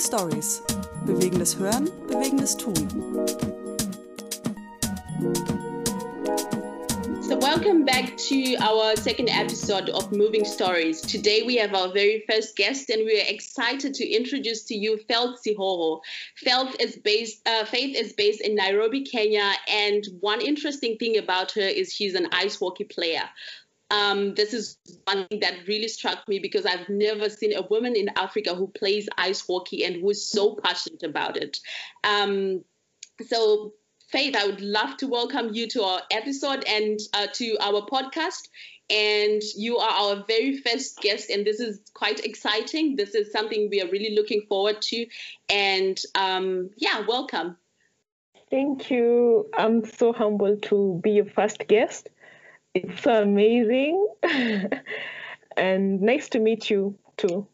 [0.00, 0.62] Stories.
[1.04, 2.74] Bewegendes Hören, bewegendes Tun.
[7.22, 11.02] So, welcome back to our second episode of Moving Stories.
[11.02, 14.96] Today, we have our very first guest, and we are excited to introduce to you
[15.06, 16.00] Faith Sihoho.
[16.34, 21.52] Faith is based, uh, Faith is based in Nairobi, Kenya, and one interesting thing about
[21.52, 23.28] her is she's an ice hockey player.
[23.90, 27.96] Um, this is one thing that really struck me because I've never seen a woman
[27.96, 31.58] in Africa who plays ice hockey and who is so passionate about it.
[32.04, 32.64] Um,
[33.26, 33.74] so,
[34.08, 38.48] Faith, I would love to welcome you to our episode and uh, to our podcast.
[38.88, 42.96] And you are our very first guest, and this is quite exciting.
[42.96, 45.06] This is something we are really looking forward to.
[45.48, 47.56] And um, yeah, welcome.
[48.50, 49.48] Thank you.
[49.56, 52.08] I'm so humbled to be your first guest.
[52.74, 54.06] It's so amazing.
[55.56, 57.46] and nice to meet you too.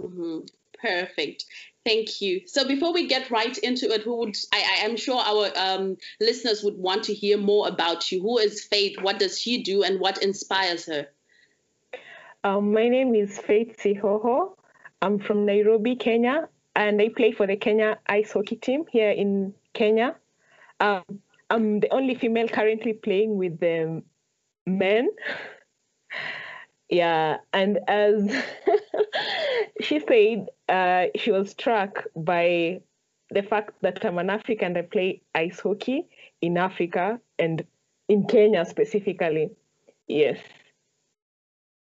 [0.00, 0.40] Mm-hmm.
[0.80, 1.44] Perfect.
[1.84, 2.42] Thank you.
[2.46, 5.96] So before we get right into it, who would I, I am sure our um,
[6.20, 8.22] listeners would want to hear more about you.
[8.22, 9.00] Who is Faith?
[9.00, 11.08] What does she do, and what inspires her?
[12.44, 14.54] Um, my name is Faith Sihoho.
[15.00, 19.54] I'm from Nairobi, Kenya, and I play for the Kenya ice hockey team here in
[19.74, 20.16] Kenya.
[20.78, 21.02] Um,
[21.50, 24.02] I'm the only female currently playing with the
[24.66, 25.08] men.
[26.88, 28.30] Yeah, and as
[29.80, 32.82] she said, uh, she was struck by
[33.30, 34.76] the fact that I'm an African.
[34.76, 36.06] I play ice hockey
[36.42, 37.64] in Africa and
[38.08, 39.50] in Kenya specifically.
[40.06, 40.38] Yes.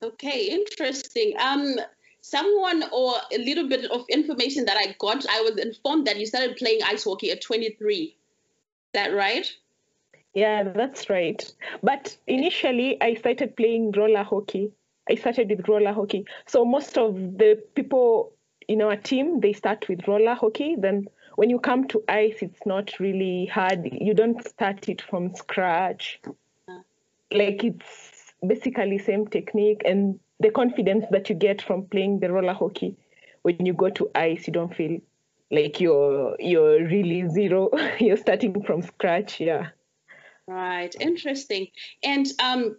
[0.03, 1.35] Okay, interesting.
[1.39, 1.77] Um,
[2.23, 6.27] someone or a little bit of information that I got, I was informed that you
[6.27, 8.05] started playing ice hockey at 23.
[8.05, 8.13] Is
[8.95, 9.47] that right?
[10.35, 11.43] Yeah, that's right.
[11.83, 14.73] But initially, I started playing roller hockey.
[15.09, 16.27] I started with roller hockey.
[16.47, 18.33] So most of the people
[18.67, 20.77] in our team, they start with roller hockey.
[20.77, 23.89] Then when you come to ice, it's not really hard.
[23.93, 26.21] You don't start it from scratch.
[27.31, 32.55] Like it's basically same technique and the confidence that you get from playing the roller
[32.55, 32.97] hockey.
[33.43, 34.99] When you go to ice, you don't feel
[35.51, 37.71] like you're you're really zero.
[38.01, 39.41] you're starting from scratch.
[39.41, 39.69] Yeah.
[40.47, 40.95] Right.
[41.01, 41.69] Interesting.
[42.03, 42.77] And um,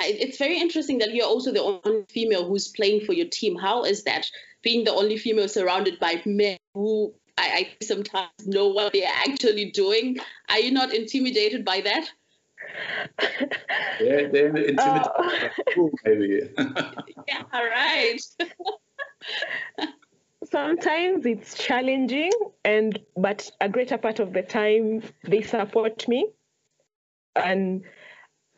[0.00, 3.56] it's very interesting that you're also the only female who's playing for your team.
[3.56, 4.26] How is that?
[4.62, 9.70] Being the only female surrounded by men who I, I sometimes know what they're actually
[9.70, 10.18] doing.
[10.48, 12.10] Are you not intimidated by that?
[14.00, 14.76] yeah, they're intimidated.
[14.76, 15.48] Uh,
[16.04, 16.50] maybe.
[17.28, 18.18] yeah, all right.
[20.50, 22.32] Sometimes it's challenging,
[22.64, 26.26] and but a greater part of the time they support me,
[27.44, 27.84] and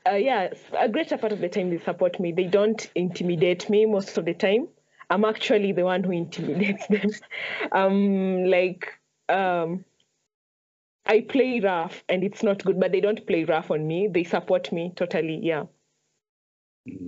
[0.06, 0.48] uh, yeah,
[0.78, 2.32] a greater part of the time they support me.
[2.32, 4.68] They don't intimidate me most of the time.
[5.10, 7.10] I'm actually the one who intimidates them.
[7.72, 8.88] um, like
[9.28, 9.84] um,
[11.04, 14.08] I play rough and it's not good, but they don't play rough on me.
[14.08, 15.40] They support me totally.
[15.42, 15.64] Yeah.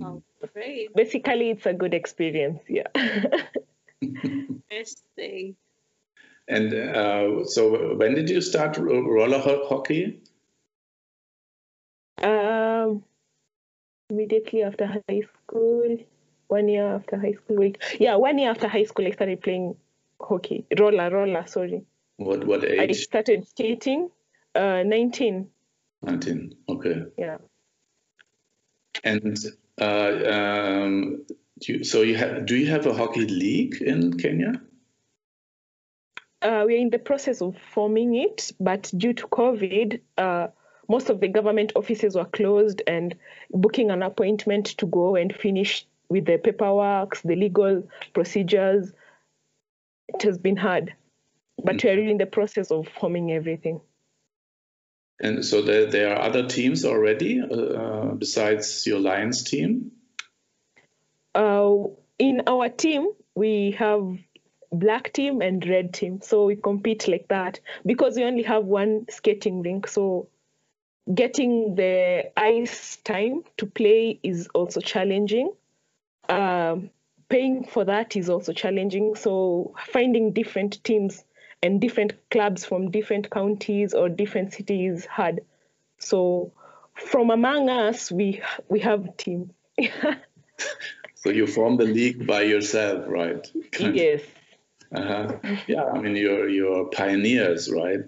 [0.01, 0.21] Oh,
[0.53, 0.93] great.
[0.93, 2.61] Basically, it's a good experience.
[2.67, 2.87] Yeah.
[4.01, 5.55] Interesting.
[6.47, 10.21] And uh, so, when did you start roller hockey?
[12.23, 13.03] Um,
[14.09, 15.97] immediately after high school,
[16.47, 17.57] one year after high school.
[17.57, 19.75] Wait, yeah, one year after high school, I started playing
[20.21, 21.45] hockey, roller, roller.
[21.47, 21.83] Sorry.
[22.17, 22.79] What what age?
[22.79, 24.09] I started skating,
[24.55, 25.49] uh, nineteen.
[26.01, 26.55] Nineteen.
[26.69, 27.03] Okay.
[27.17, 27.37] Yeah.
[29.03, 29.37] And
[29.81, 31.25] uh, um,
[31.59, 34.61] do you, so you have do you have a hockey league in Kenya?
[36.41, 40.47] Uh, we're in the process of forming it, but due to COVID, uh,
[40.87, 43.15] most of the government offices were closed and
[43.51, 48.91] booking an appointment to go and finish with the paperwork, the legal procedures,
[50.07, 50.93] it has been hard.
[51.63, 51.87] But mm-hmm.
[51.87, 53.81] we're really in the process of forming everything.
[55.19, 59.91] And so there, there are other teams already uh, besides your Lions team?
[61.33, 61.75] Uh,
[62.19, 64.17] in our team, we have
[64.71, 66.19] black team and red team.
[66.21, 69.87] So we compete like that because we only have one skating rink.
[69.87, 70.27] So
[71.11, 75.51] getting the ice time to play is also challenging.
[76.29, 76.89] Um,
[77.29, 79.15] paying for that is also challenging.
[79.15, 81.23] So finding different teams
[81.61, 85.41] and different clubs from different counties or different cities hard.
[85.99, 86.53] So
[86.95, 89.51] from among us, we we have a team.
[91.15, 93.45] so you form the league by yourself, right?
[93.79, 94.21] yes.
[94.95, 95.33] Uh-huh.
[95.67, 98.01] Yeah, I mean you're you're pioneers, right?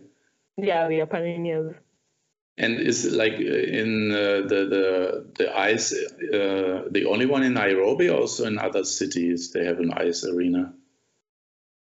[0.57, 1.75] Yeah, we are pioneers.
[2.57, 7.53] And is like uh, in uh, the the the ice uh, the only one in
[7.53, 8.09] Nairobi?
[8.09, 10.73] Also in other cities, they have an ice arena.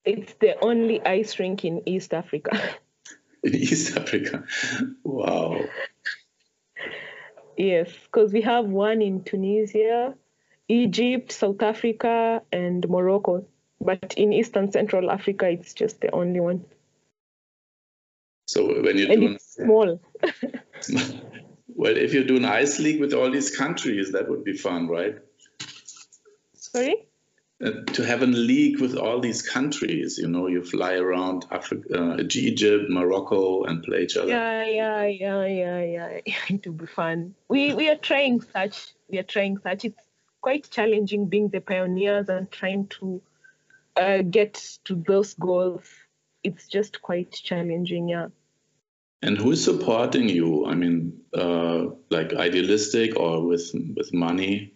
[0.05, 2.59] It's the only ice rink in East Africa.
[3.45, 4.45] In East Africa.
[5.03, 5.65] Wow.
[7.57, 10.15] yes, because we have one in Tunisia,
[10.69, 13.45] Egypt, South Africa, and Morocco.
[13.81, 16.65] But in Eastern Central Africa, it's just the only one.
[18.47, 20.01] So when you And do it's small.
[21.75, 24.89] well, if you do an ice league with all these countries, that would be fun,
[24.89, 25.17] right?
[26.55, 27.07] Sorry?
[27.63, 31.97] Uh, to have a league with all these countries, you know, you fly around Africa,
[31.97, 34.29] uh, Egypt, Morocco, and play each other.
[34.29, 36.21] Yeah, yeah, yeah, yeah, yeah.
[36.49, 37.37] it will be fun.
[37.49, 38.95] We we are trying such.
[39.09, 39.85] We are trying such.
[39.85, 40.03] It's
[40.41, 43.23] quite challenging being the pioneers and trying to
[43.97, 44.55] uh, get
[44.87, 45.85] to those goals.
[46.43, 48.09] It's just quite challenging.
[48.09, 48.29] Yeah.
[49.23, 50.67] And who is supporting you?
[50.67, 54.75] I mean, uh, like idealistic or with with money?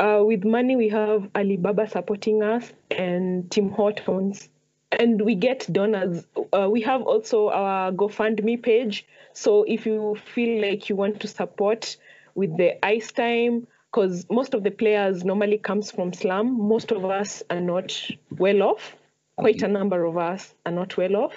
[0.00, 4.48] Uh, with money, we have Alibaba supporting us and Tim Hortons.
[4.90, 6.26] And we get donors.
[6.52, 9.06] Uh, we have also our GoFundMe page.
[9.32, 11.96] So if you feel like you want to support
[12.34, 17.04] with the ice time, because most of the players normally comes from slum, most of
[17.04, 17.96] us are not
[18.30, 18.96] well off.
[19.36, 21.34] Quite a number of us are not well off.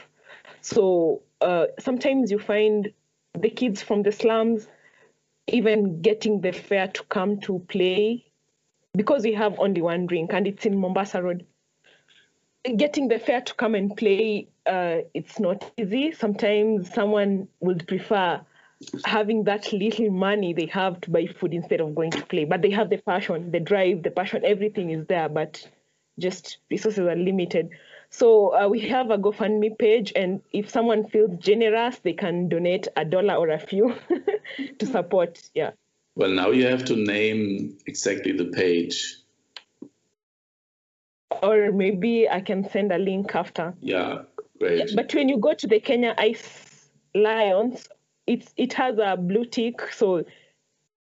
[0.61, 2.91] So uh, sometimes you find
[3.37, 4.67] the kids from the slums
[5.47, 8.25] even getting the fare to come to play
[8.95, 11.45] because we have only one rink and it's in Mombasa Road.
[12.75, 16.11] Getting the fare to come and play, uh, it's not easy.
[16.11, 18.41] Sometimes someone would prefer
[19.05, 22.43] having that little money they have to buy food instead of going to play.
[22.43, 25.65] But they have the passion, the drive, the passion, everything is there, but
[26.19, 27.69] just resources are limited.
[28.09, 32.87] So uh, we have a GoFundMe page, and if someone feels generous, they can donate
[32.95, 33.95] a dollar or a few
[34.79, 35.41] to support.
[35.53, 35.71] Yeah.
[36.15, 39.17] Well, now you have to name exactly the page.
[41.43, 43.75] Or maybe I can send a link after.
[43.81, 44.23] Yeah,
[44.57, 44.95] great.
[44.95, 47.87] But when you go to the Kenya Ice Lions,
[48.25, 50.23] it's it has a blue tick, so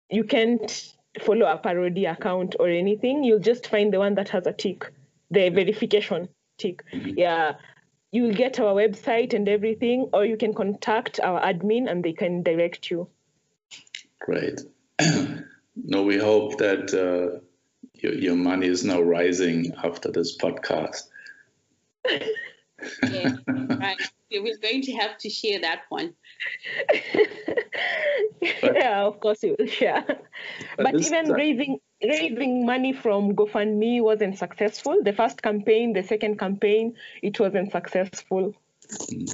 [0.09, 3.23] you can't follow a parody account or anything.
[3.23, 4.91] You'll just find the one that has a tick,
[5.31, 6.83] the verification tick.
[6.91, 7.53] Yeah.
[8.11, 12.41] You'll get our website and everything, or you can contact our admin and they can
[12.41, 13.09] direct you.
[14.19, 14.61] Great.
[15.75, 17.39] no, we hope that uh,
[17.93, 21.03] your, your money is now rising after this podcast.
[23.01, 23.99] Yeah, right.
[24.39, 26.13] We're going to have to share that one.
[28.41, 30.05] yeah, of course you will share.
[30.77, 34.97] But, this even raising raising money from GoFundMe wasn't successful.
[35.03, 38.53] The first campaign, the second campaign, it wasn't successful.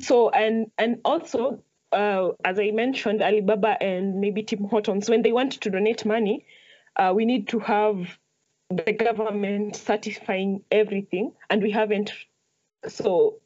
[0.01, 5.31] So and and also, uh, as I mentioned, Alibaba and maybe Tim Hortons, when they
[5.31, 6.45] want to donate money,
[6.95, 8.17] uh, we need to have
[8.69, 12.11] the government certifying everything, and we haven't.
[12.88, 13.39] So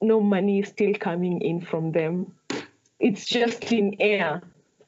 [0.00, 2.32] no money is still coming in from them.
[2.98, 4.42] It's just in air.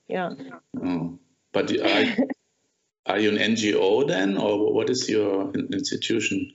[0.09, 0.31] Yeah.
[0.83, 1.19] Oh.
[1.53, 2.17] But are,
[3.07, 6.53] are you an NGO then, or what is your institution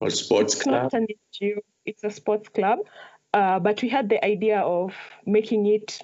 [0.00, 0.82] or sports It's club?
[0.84, 2.80] not an NGO, it's a sports club.
[3.32, 4.94] Uh, but we had the idea of
[5.26, 6.00] making it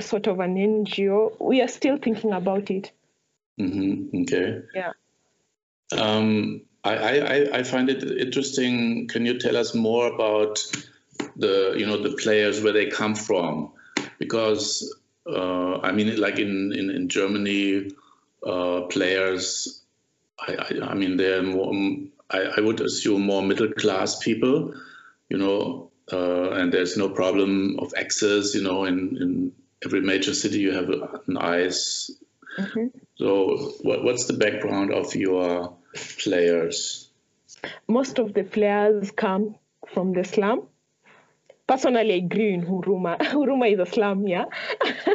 [0.00, 1.38] sort of an NGO.
[1.40, 2.92] We are still thinking about it.
[3.58, 4.62] hmm Okay.
[4.74, 4.92] Yeah.
[5.92, 9.08] Um, I, I, I find it interesting.
[9.08, 10.64] Can you tell us more about
[11.36, 13.72] the you know the players where they come from?
[14.18, 14.94] Because
[15.26, 17.90] uh, I mean, like in in, in Germany,
[18.46, 19.82] uh, players.
[20.40, 21.72] I, I, I mean, they're more.
[22.30, 24.74] I, I would assume more middle class people.
[25.28, 28.54] You know, uh, and there's no problem of access.
[28.54, 29.52] You know, in in
[29.84, 30.88] every major city you have
[31.26, 32.10] an ice.
[32.56, 32.90] Mhm.
[33.16, 35.76] So, what, what's the background of your
[36.18, 37.10] players?
[37.86, 39.56] Most of the players come
[39.92, 40.68] from the slum.
[41.66, 43.18] Personally, I grew in Huruma.
[43.32, 44.46] Huruma is a slum, yeah.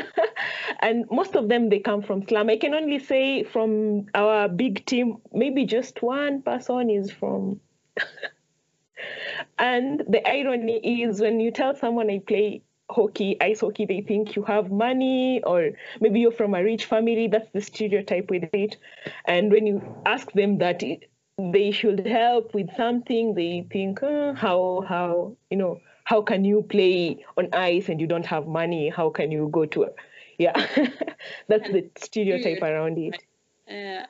[0.81, 2.49] and most of them they come from slum.
[2.49, 7.59] I can only say from our big team, maybe just one person is from.
[9.57, 12.61] and the irony is when you tell someone I play
[12.93, 15.71] hockey, ice hockey, they think you have money or
[16.01, 17.27] maybe you're from a rich family.
[17.27, 18.77] That's the stereotype with it.
[19.25, 24.33] And when you ask them that it, they should help with something, they think, "Uh,
[24.33, 28.89] how, how, you know, how can you play on ice and you don't have money?
[28.89, 29.89] How can you go to, a,
[30.37, 30.53] yeah,
[31.47, 33.17] that's the stereotype around it.
[33.69, 34.05] Uh,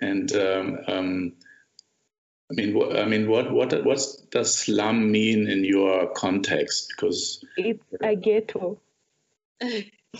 [0.00, 1.32] And um, um,
[2.50, 6.92] I mean, what, I mean, what what what does slum mean in your context?
[6.96, 8.80] Because It's a ghetto.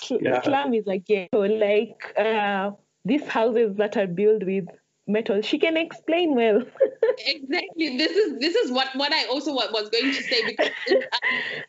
[0.09, 0.41] Yeah.
[0.43, 2.71] Slum is a ghetto, like uh,
[3.05, 4.67] these houses that are built with
[5.09, 5.43] metal.
[5.43, 6.63] She can explain well.
[7.19, 7.97] exactly.
[7.99, 11.03] This is this is what what I also was going to say because in,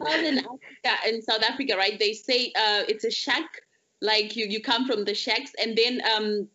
[0.05, 1.97] uh, in Africa, in South Africa, right?
[1.97, 3.49] They say uh, it's a shack.
[4.01, 6.47] Like you you come from the shacks, and then um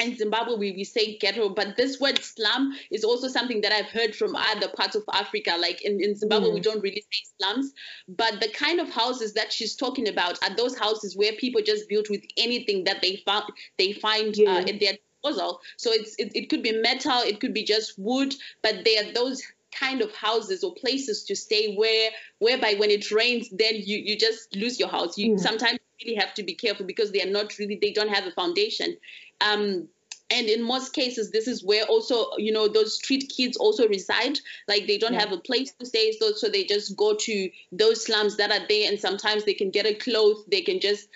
[0.00, 3.90] in Zimbabwe, we, we say ghetto, but this word slum is also something that I've
[3.90, 5.56] heard from other parts of Africa.
[5.58, 6.54] Like in, in Zimbabwe, mm.
[6.54, 7.72] we don't really say slums,
[8.08, 11.88] but the kind of houses that she's talking about are those houses where people just
[11.88, 13.44] built with anything that they found
[13.76, 14.54] they find uh, yeah.
[14.54, 15.60] uh, at their disposal.
[15.76, 19.12] So it's it, it could be metal, it could be just wood, but they are
[19.12, 23.98] those kind of houses or places to stay where whereby when it rains then you
[23.98, 25.38] you just lose your house you mm.
[25.38, 28.30] sometimes really have to be careful because they are not really they don't have a
[28.32, 28.96] foundation
[29.40, 29.88] um,
[30.30, 34.38] and in most cases this is where also you know those street kids also reside
[34.66, 35.20] like they don't yeah.
[35.20, 38.66] have a place to stay so so they just go to those slums that are
[38.68, 41.08] there and sometimes they can get a cloth they can just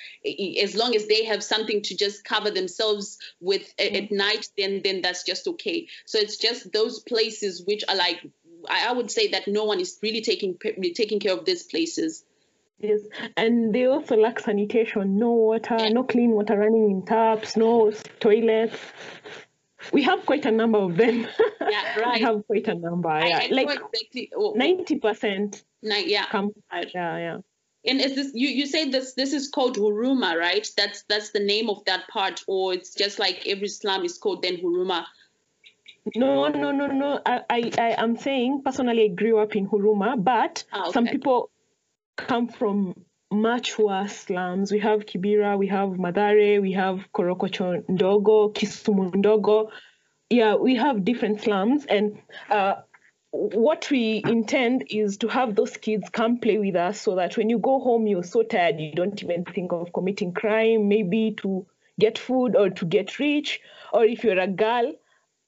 [0.63, 3.97] as long as they have something to just cover themselves with mm-hmm.
[3.97, 8.21] at night then then that's just okay so it's just those places which are like
[8.71, 10.57] I would say that no one is really taking
[10.95, 12.25] taking care of these places
[12.83, 13.01] Yes,
[13.37, 15.17] and they also lack sanitation.
[15.17, 18.77] No water, no clean water running in taps, no toilets.
[19.93, 21.27] We have quite a number of them.
[21.61, 22.15] Yeah, right.
[22.19, 23.09] we have quite a number.
[23.09, 24.31] I, yeah, I like exactly.
[24.57, 25.63] ninety percent.
[25.81, 26.27] Yeah.
[26.27, 27.39] Come, yeah, yeah.
[27.85, 28.49] And is this you?
[28.49, 29.15] You say this?
[29.15, 30.69] This is called Huruma, right?
[30.77, 34.43] That's that's the name of that part, or it's just like every slum is called
[34.43, 35.05] then Huruma.
[36.17, 37.21] No, no, no, no.
[37.25, 40.93] I, I, I am saying personally, I grew up in Huruma, but ah, okay.
[40.93, 41.51] some people
[42.17, 42.95] come from
[43.31, 44.71] much worse slums.
[44.71, 49.71] We have Kibera, we have Mathare, we have Korogocho Ndogo, Kisumu Ndogo.
[50.31, 51.87] Yeah, we have different slums.
[51.87, 52.19] And
[52.51, 52.77] uh,
[53.31, 57.49] what we intend is to have those kids come play with us so that when
[57.49, 61.67] you go home, you're so tired, you don't even think of committing crime, maybe to
[61.99, 63.61] get food or to get rich.
[63.93, 64.93] Or if you're a girl,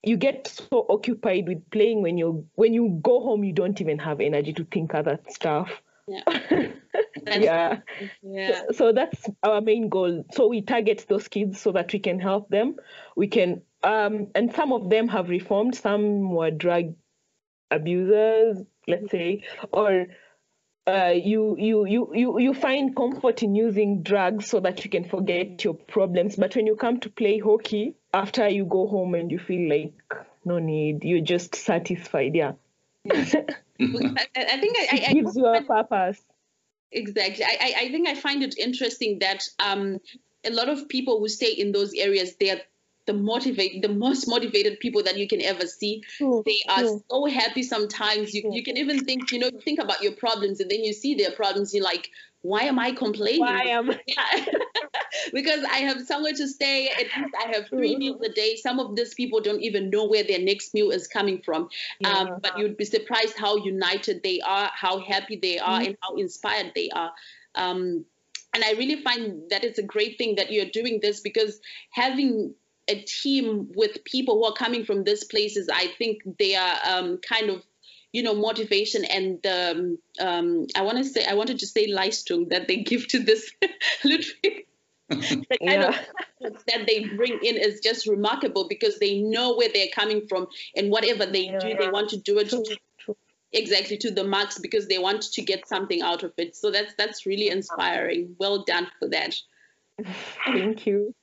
[0.02, 3.98] you get so occupied with playing when you when you go home you don't even
[3.98, 6.22] have energy to think other stuff yeah.
[7.26, 7.80] yeah.
[8.22, 8.60] yeah.
[8.66, 10.24] So, so, that's our main goal.
[10.32, 12.76] So we target those kids so that we can help them.
[13.16, 15.74] We can, um, and some of them have reformed.
[15.74, 16.94] Some were drug
[17.70, 20.06] abusers, let's say, or
[20.86, 25.04] uh, you, you you you you find comfort in using drugs so that you can
[25.04, 26.36] forget your problems.
[26.36, 29.94] But when you come to play hockey, after you go home and you feel like
[30.44, 32.34] no need, you're just satisfied.
[32.34, 32.52] Yeah.
[33.10, 33.44] I,
[33.78, 36.22] I, think I, it gives you a purpose.
[36.92, 37.44] Exactly.
[37.44, 39.98] I, I think I find it interesting that um,
[40.44, 42.62] a lot of people who stay in those areas, they're
[43.06, 46.02] the motivate the most motivated people that you can ever see.
[46.20, 48.34] They are so happy sometimes.
[48.34, 51.14] You you can even think, you know, think about your problems and then you see
[51.14, 52.10] their problems, you're like,
[52.44, 53.40] why am I complaining?
[53.40, 54.46] Why am I?
[55.32, 56.88] because I have somewhere to stay.
[56.88, 58.56] At least I have three meals a day.
[58.56, 61.70] Some of these people don't even know where their next meal is coming from.
[62.00, 62.10] Yeah.
[62.10, 65.86] Um, but you'd be surprised how united they are, how happy they are, mm-hmm.
[65.86, 67.12] and how inspired they are.
[67.54, 68.04] Um,
[68.52, 72.54] and I really find that it's a great thing that you're doing this because having
[72.88, 77.18] a team with people who are coming from these places, I think they are um,
[77.18, 77.62] kind of
[78.12, 82.50] you know motivation and um, um, I want to say I wanted to say Leistung
[82.50, 83.50] that they give to this
[84.04, 84.66] Ludwig.
[85.08, 86.00] the kind yeah.
[86.40, 90.46] of that they bring in is just remarkable because they know where they're coming from
[90.74, 91.58] and whatever they yeah.
[91.58, 92.64] do, they want to do it to,
[93.52, 96.56] exactly to the max because they want to get something out of it.
[96.56, 98.34] So that's that's really inspiring.
[98.38, 99.34] Well done for that.
[100.46, 101.14] Thank you.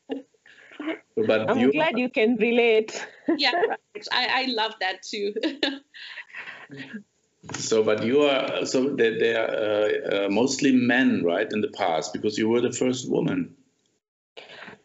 [1.15, 3.05] But I'm you, glad you can relate.
[3.37, 4.07] yeah, right.
[4.11, 5.33] I, I love that too.
[7.53, 11.47] so, but you are so they, they are uh, uh, mostly men, right?
[11.51, 13.55] In the past, because you were the first woman.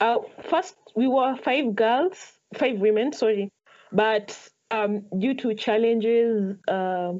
[0.00, 0.18] Uh,
[0.50, 3.50] first, we were five girls, five women, sorry,
[3.92, 4.36] but
[4.70, 7.12] um, due to challenges, uh,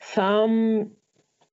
[0.00, 0.90] some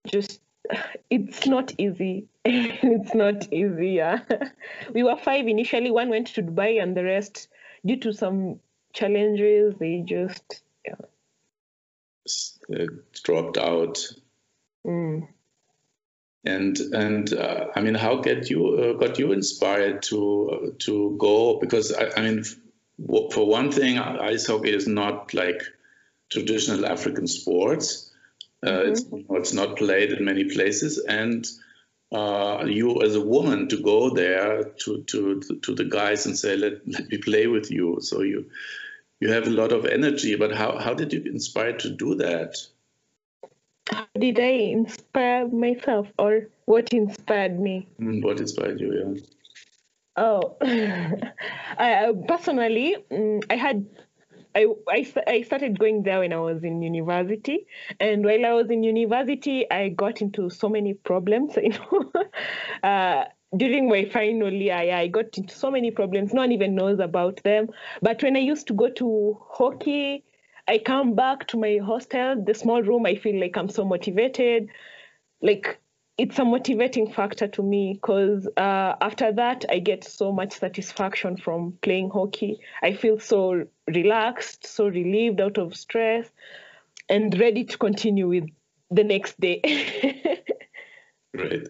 [0.08, 0.42] just
[1.10, 2.28] it's not easy.
[2.45, 3.89] it's not easy.
[3.89, 4.21] Yeah.
[4.93, 5.91] we were five initially.
[5.91, 7.48] One went to Dubai, and the rest,
[7.86, 8.60] due to some
[8.93, 10.95] challenges, they just yeah.
[12.74, 12.86] Uh,
[13.24, 14.00] dropped out.
[14.86, 15.27] Mm.
[16.43, 21.15] And and uh, I mean, how get you uh, got you inspired to uh, to
[21.19, 21.60] go?
[21.60, 22.43] Because I, I mean,
[23.31, 25.62] for one thing, ice hockey is not like
[26.31, 28.12] traditional African sports.
[28.63, 28.91] Uh, mm-hmm.
[28.91, 31.48] It's you know, it's not played in many places, and
[32.12, 36.56] uh, you as a woman to go there to to to the guys and say
[36.56, 38.00] let let me play with you.
[38.01, 38.46] So you
[39.20, 42.58] you have a lot of energy, but how how did you inspire to do that?
[43.89, 47.88] How did I inspire myself, or what inspired me?
[48.00, 48.94] Mm, what inspired you?
[48.94, 49.22] Yeah.
[50.18, 53.86] Oh, I, personally, mm, I had
[54.55, 57.67] I, I, I started going there when I was in university.
[58.00, 62.12] And while I was in university, I got into so many problems, you know.
[62.84, 66.34] uh, during my final year, I got into so many problems.
[66.34, 67.70] No one even knows about them.
[68.01, 70.24] But when I used to go to hockey,
[70.67, 74.70] I come back to my hostel, the small room, I feel like I'm so motivated.
[75.41, 75.81] Like
[76.18, 81.38] it's a motivating factor to me because uh, after that, I get so much satisfaction
[81.38, 82.60] from playing hockey.
[82.84, 86.30] I feel so relaxed, so relieved out of stress,
[87.10, 88.50] and ready to continue with
[88.89, 89.62] the next day.
[91.36, 91.68] Great.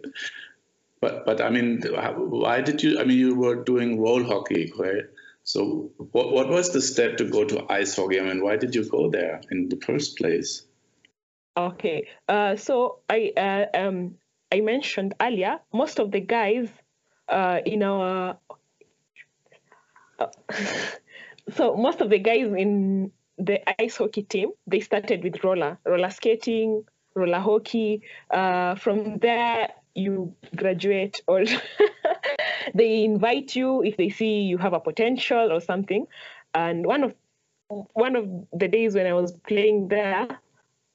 [0.99, 2.99] But, but I mean, why did you?
[2.99, 5.05] I mean, you were doing roll hockey, right?
[5.43, 8.19] So, what, what was the step to go to ice hockey?
[8.19, 10.63] I mean, why did you go there in the first place?
[11.57, 14.15] Okay, uh, so I uh, um
[14.51, 16.69] I mentioned earlier, most of the guys
[17.29, 18.37] uh, in our
[20.19, 20.27] uh,
[21.55, 26.09] so most of the guys in the ice hockey team they started with roller roller
[26.09, 26.83] skating
[27.15, 28.01] roller hockey.
[28.29, 31.43] Uh, from there you graduate or
[32.75, 36.05] they invite you if they see you have a potential or something.
[36.53, 37.15] And one of
[37.93, 40.27] one of the days when i was playing there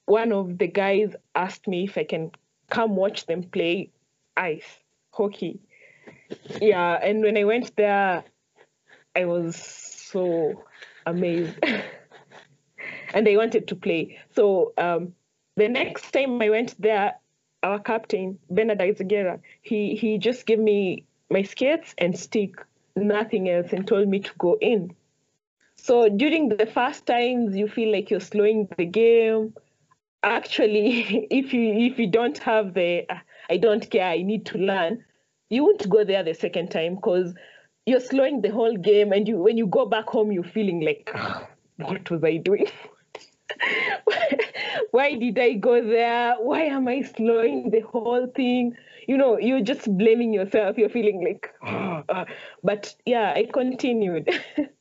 [0.05, 2.31] one of the guys asked me if i can
[2.69, 3.91] come watch them play
[4.35, 4.79] ice
[5.11, 5.59] hockey.
[6.61, 8.23] Yeah, and when I went there,
[9.15, 10.63] I was so
[11.05, 11.57] amazed.
[13.13, 14.19] and they wanted to play.
[14.35, 15.13] So um,
[15.55, 17.15] the next time I went there,
[17.63, 22.55] our captain, Bernard Azegere, he, he just gave me my skates and stick,
[22.95, 24.95] nothing else, and told me to go in.
[25.75, 29.53] So during the first times, you feel like you're slowing the game
[30.27, 33.05] actually if you if you don't have the
[33.49, 35.03] i don't care i need to learn
[35.49, 37.33] you won't go there the second time because
[37.85, 41.09] you're slowing the whole game and you when you go back home you're feeling like
[41.15, 42.67] oh, what was i doing?
[44.91, 46.35] Why did i go there?
[46.39, 48.75] Why am i slowing the whole thing?
[49.07, 50.77] You know you're just blaming yourself.
[50.77, 52.25] You're feeling like oh, uh,
[52.63, 54.29] but yeah i continued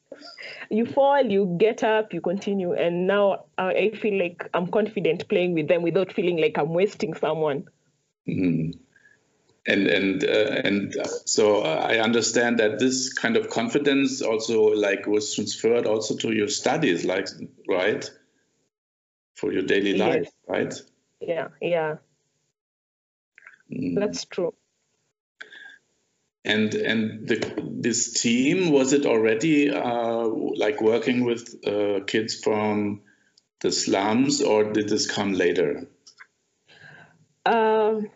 [0.71, 5.55] you fall, you get up, you continue, and now I feel like I'm confident playing
[5.55, 7.69] with them without feeling like I'm wasting someone.
[8.29, 8.79] Mm-hmm.
[9.69, 15.35] And and uh, and so I understand that this kind of confidence also like was
[15.35, 17.27] transferred also to your studies, like
[17.69, 18.09] right,
[19.35, 19.99] for your daily yes.
[19.99, 20.75] life, right?
[21.21, 21.97] Yeah, yeah,
[23.73, 23.99] mm.
[23.99, 24.55] that's true.
[26.47, 33.03] And and the, this team was it already uh, like working with uh, kids from
[33.61, 35.89] the slums, or did this come later?
[37.45, 38.11] Um,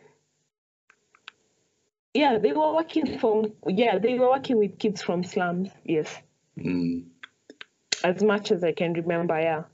[2.15, 5.71] yeah, they were working from yeah they were working with kids from slums.
[5.85, 6.17] Yes.
[6.57, 7.07] Mm.
[8.05, 9.65] As much as I can remember, yeah.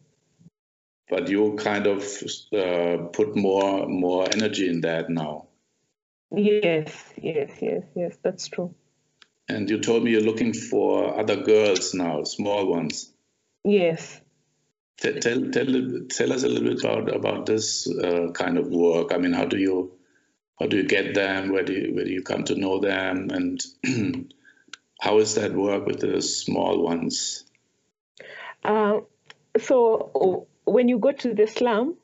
[1.09, 2.03] But you kind of
[2.53, 5.46] uh, put more more energy in that now.
[6.31, 8.75] Yes, yes, yes, yes, that's true.
[9.49, 13.13] And you told me you're looking for other girls now, small ones.
[13.65, 14.21] Yes.
[14.99, 15.67] Tell, tell, tell,
[16.09, 19.13] tell us a little bit about, about this uh, kind of work.
[19.13, 19.97] I mean, how do you
[20.59, 21.53] how do you get them?
[21.53, 23.29] Where do you, where do you come to know them?
[23.31, 23.63] And
[25.01, 27.45] how is that work with the small ones?
[28.65, 29.01] Uh,
[29.61, 31.97] so when you go to the slum,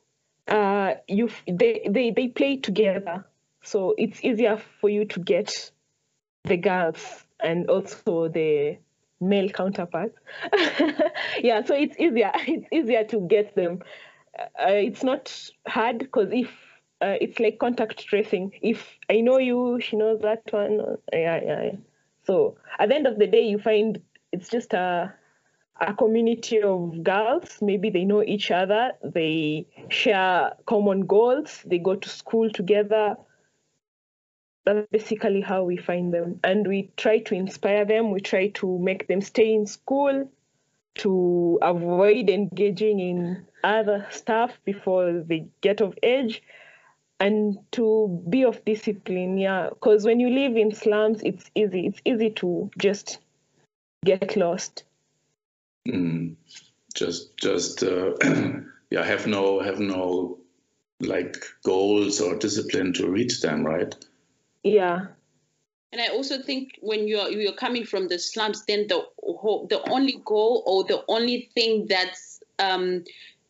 [0.47, 3.25] uh, you they, they they play together.
[3.63, 5.71] So it's easier for you to get
[6.43, 8.77] the girls and also the
[9.21, 10.17] male counterparts.
[11.39, 12.31] yeah, so it's easier.
[12.47, 13.79] It's easier to get them.
[14.37, 16.49] Uh, it's not hard because if
[17.01, 18.51] uh, it's like contact tracing.
[18.61, 20.79] If I know you, she knows that one.
[21.11, 21.75] Yeah, yeah, yeah.
[22.25, 25.13] So at the end of the day, you find it's just a
[25.81, 27.57] a community of girls.
[27.61, 28.91] Maybe they know each other.
[29.03, 31.61] They share common goals.
[31.65, 33.17] They go to school together
[34.65, 36.39] that's basically how we find them.
[36.43, 40.29] And we try to inspire them, we try to make them stay in school,
[40.95, 46.43] to avoid engaging in other stuff before they get of age,
[47.19, 49.37] and to be of discipline.
[49.37, 51.87] Yeah, because when you live in slums, it's easy.
[51.87, 53.19] It's easy to just
[54.05, 54.83] get lost.
[55.87, 56.35] Mm,
[56.93, 58.13] just, just, uh,
[58.91, 60.39] yeah, have no, have no
[60.99, 63.93] like goals or discipline to reach them, right?
[64.63, 65.07] Yeah.
[65.91, 69.05] And I also think when you're you're coming from the slums, then the
[69.69, 73.03] the only goal or the only thing that's um,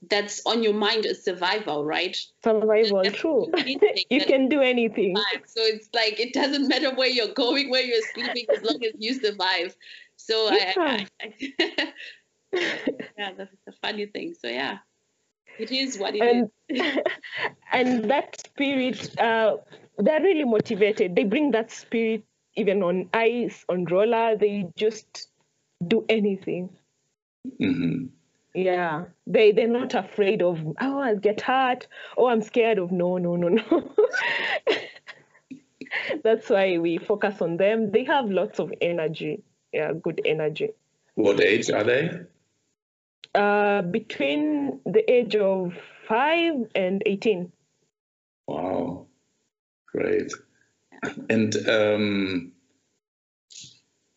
[0.10, 2.18] that's on your mind is survival, right?
[2.44, 3.52] Survival, true.
[4.10, 5.16] you can do anything.
[5.46, 8.92] So it's like it doesn't matter where you're going, where you're sleeping, as long as
[8.98, 9.76] you survive.
[10.18, 10.74] So yeah.
[10.78, 11.94] I, I, I
[13.18, 14.36] yeah, the, the funny thing.
[14.40, 14.80] So yeah,
[15.58, 16.98] it is what it and, is.
[17.72, 19.58] and that spirit, uh,
[19.98, 21.16] they're really motivated.
[21.16, 22.24] They bring that spirit
[22.56, 24.36] even on ice, on roller.
[24.38, 25.30] They just
[25.88, 26.70] do anything.
[27.60, 28.06] hmm
[28.56, 31.88] Yeah, they they're not afraid of oh I'll get hurt.
[32.18, 33.94] Oh I'm scared of no no no no.
[36.24, 37.92] That's why we focus on them.
[37.92, 39.44] They have lots of energy.
[39.72, 40.70] Yeah, good energy.
[41.16, 42.10] What age are they?
[43.36, 45.74] Uh, between the age of
[46.08, 47.52] five and eighteen.
[49.96, 50.32] Great.
[51.30, 52.52] And um,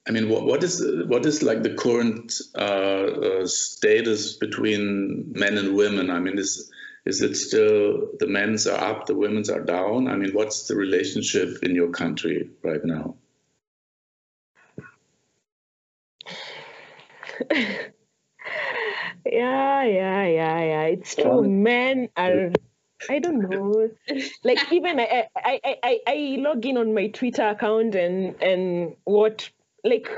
[0.09, 5.59] I mean, what, what is what is like the current uh, uh, status between men
[5.59, 6.11] and women?
[6.11, 6.71] I mean, is
[7.05, 10.09] is it still the men's are up, the women's are down?
[10.09, 13.17] I mean, what's the relationship in your country right now?
[19.27, 20.83] Yeah, yeah, yeah, yeah.
[20.83, 21.43] It's true.
[21.49, 22.53] Men are.
[23.11, 23.91] I don't know.
[24.45, 29.49] Like even I, I, I, I, log in on my Twitter account and and what
[29.85, 30.09] like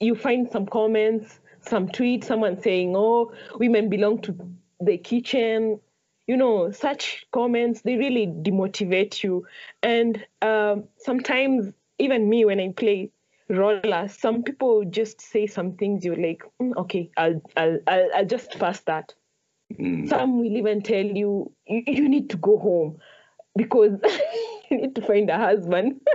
[0.00, 4.36] you find some comments, some tweets, someone saying, "Oh, women belong to
[4.80, 5.80] the kitchen."
[6.26, 9.46] You know, such comments they really demotivate you,
[9.82, 13.10] and um, sometimes even me when I play
[13.48, 18.26] roller, some people just say some things you're like, "Mm, okay, I'll, I'll, I'll, I'll
[18.26, 19.14] just pass that.
[19.78, 20.08] Mm.
[20.08, 22.98] Some will even tell you, you, you need to go home
[23.56, 23.98] because
[24.70, 26.00] you need to find a husband.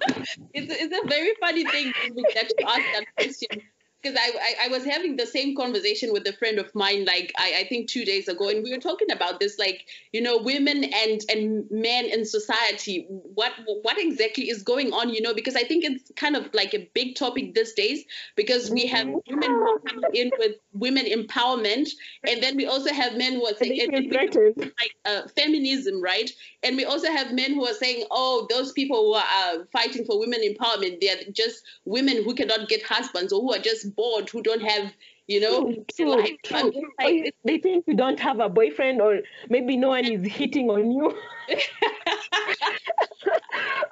[0.54, 1.92] it's, it's a very funny thing
[2.34, 3.62] that you ask that question
[4.02, 7.32] because I, I, I was having the same conversation with a friend of mine like
[7.36, 10.38] I, I think two days ago and we were talking about this like you know
[10.38, 15.56] women and and men in society what what exactly is going on you know because
[15.56, 18.04] I think it's kind of like a big topic these days
[18.36, 21.88] because we have women coming in with women empowerment
[22.26, 24.72] and then we also have men who are saying And they and feel we- threatened.
[24.80, 26.30] like uh, feminism, right?
[26.62, 30.04] And we also have men who are saying, "Oh, those people who are uh, fighting
[30.04, 33.86] for women empowerment, they are just women who cannot get husbands or who are just
[33.88, 34.92] bored, who don't have,
[35.26, 36.72] you know, True, true, life." True.
[36.98, 40.90] like, they think you don't have a boyfriend, or maybe no one is hitting on
[40.90, 41.16] you,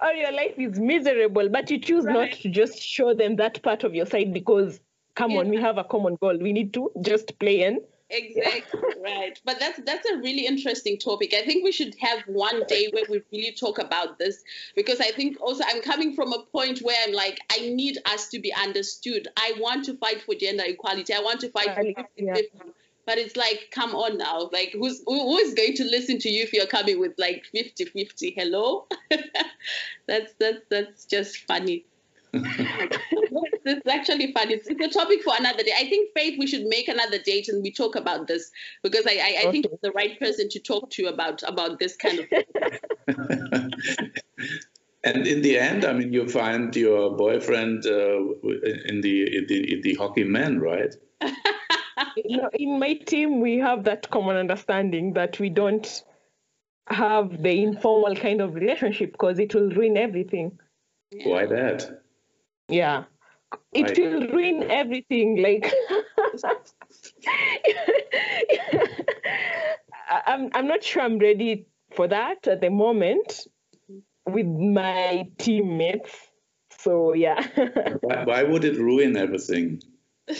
[0.02, 3.84] or your life is miserable, but you choose not to just show them that part
[3.84, 4.80] of your side because,
[5.14, 6.36] come on, we have a common goal.
[6.38, 7.80] We need to just play in.
[8.08, 9.40] Exactly right.
[9.44, 11.34] But that's that's a really interesting topic.
[11.34, 14.44] I think we should have one day where we really talk about this
[14.76, 18.28] because I think also I'm coming from a point where I'm like I need us
[18.28, 19.26] to be understood.
[19.36, 21.14] I want to fight for gender equality.
[21.14, 22.62] I want to fight for Equality, 50 yeah.
[23.06, 24.50] But it's like, come on now.
[24.52, 27.44] Like, who's who, who is going to listen to you if you're coming with like
[27.52, 28.34] 50 50?
[28.36, 28.86] Hello?
[30.08, 31.86] that's that's that's just funny.
[33.64, 34.50] it's actually fun.
[34.50, 35.72] It's, it's a topic for another day.
[35.76, 38.50] I think Faith, we should make another date and we talk about this
[38.82, 39.74] because I, I, I think Okay.
[39.74, 42.26] it's the right person to talk to about about this kind of.
[45.04, 48.18] and in the end, I mean, you find your boyfriend uh,
[48.86, 50.94] in the in the in the hockey men, right?
[52.16, 56.02] You know, in my team, we have that common understanding that we don't
[56.88, 60.58] have the informal kind of relationship because it will ruin everything.
[61.24, 62.02] Why that?
[62.68, 63.04] Yeah.
[63.72, 63.98] It Right.
[63.98, 65.36] will ruin everything.
[65.40, 65.72] Like,
[70.26, 73.46] I'm, I'm not sure I'm ready for that at the moment
[74.26, 76.14] with my teammates.
[76.78, 77.46] So, yeah.
[78.00, 79.82] Why, why would it ruin everything?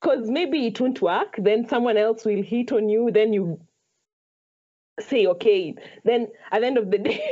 [0.00, 1.34] Because maybe it won't work.
[1.38, 3.10] Then someone else will hit on you.
[3.10, 3.58] Then you
[5.00, 5.74] say, okay.
[6.04, 7.24] Then at the end of the day,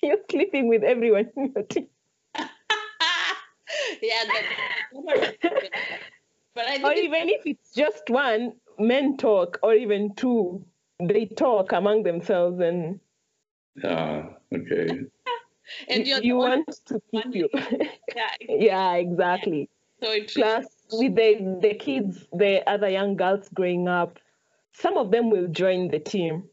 [0.02, 1.86] you're sleeping with everyone in your team.
[4.02, 5.34] yeah, that,
[6.54, 10.64] but I think or it's- even if it's just one, men talk, or even two,
[11.02, 13.00] they talk among themselves, and
[13.84, 14.88] Ah, okay.
[15.88, 17.48] and you're you want to keep you.
[18.14, 19.68] yeah, yeah, exactly.
[20.02, 24.18] so it Plus, with the the kids, the other young girls growing up,
[24.72, 26.44] some of them will join the team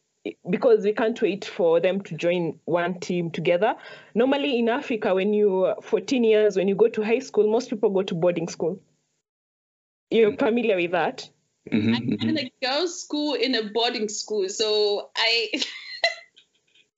[0.50, 3.76] because we can't wait for them to join one team together.
[4.14, 7.90] Normally in Africa, when you're 14 years, when you go to high school, most people
[7.90, 8.82] go to boarding school.
[10.10, 11.30] You're familiar with that?
[11.72, 15.50] Mhm, I'm in a girls' school in a boarding school, so I.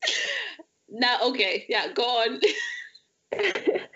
[0.89, 2.39] now, okay, yeah, go on.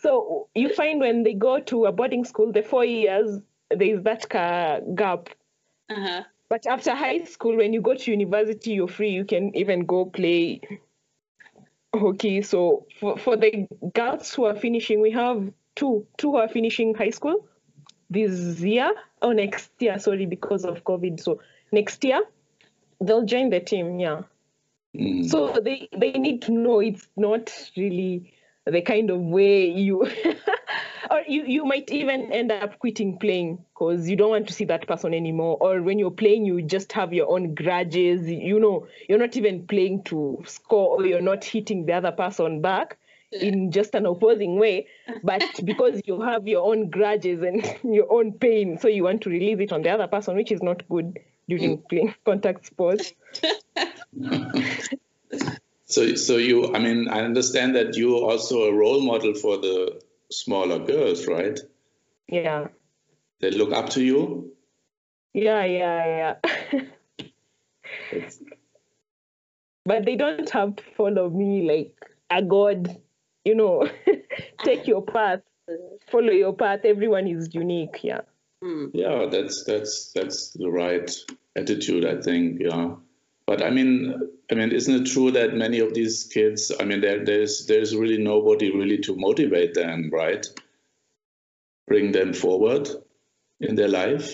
[0.00, 4.02] So you find when they go to a boarding school, the four years, there is
[4.04, 5.28] that ca- gap.
[5.90, 6.22] Uh-huh.
[6.50, 9.10] But after high school, when you go to university, you're free.
[9.10, 10.60] You can even go play
[11.94, 12.42] hockey.
[12.42, 16.94] So for, for the girls who are finishing, we have two two who are finishing
[16.94, 17.46] high school,
[18.10, 18.90] this year
[19.22, 21.20] or next year, sorry, because of COVID.
[21.20, 22.20] So next year
[23.00, 24.22] they'll join the team, yeah.
[24.96, 25.30] Mm.
[25.30, 28.34] So they they need to know it's not really
[28.66, 30.04] the kind of way you
[31.10, 34.64] or you, you might even end up quitting playing because you don't want to see
[34.66, 35.56] that person anymore.
[35.60, 38.28] Or when you're playing you just have your own grudges.
[38.28, 42.60] You know you're not even playing to score or you're not hitting the other person
[42.60, 42.98] back
[43.32, 44.86] in just an opposing way.
[45.22, 49.30] But because you have your own grudges and your own pain so you want to
[49.30, 51.88] release it on the other person which is not good during mm.
[51.88, 53.12] playing contact sports.
[55.90, 60.00] So, so you, I mean, I understand that you're also a role model for the
[60.30, 61.58] smaller girls, right?
[62.28, 62.68] yeah
[63.40, 64.52] They look up to you.
[65.34, 66.34] yeah yeah
[66.72, 66.80] yeah
[69.84, 71.94] but they don't have to follow me like
[72.30, 72.96] a god
[73.44, 73.88] you know
[74.64, 75.40] take your path
[76.10, 78.20] follow your path everyone is unique yeah
[78.62, 78.90] Mm.
[78.92, 81.10] Yeah, that's that's that's the right
[81.56, 82.60] attitude, I think.
[82.60, 82.96] Yeah,
[83.50, 84.14] but I mean,
[84.48, 86.70] I mean, isn't it true that many of these kids?
[86.78, 90.46] I mean, there there's there's really nobody really to motivate them, right?
[91.88, 92.88] Bring them forward
[93.58, 94.28] in their life.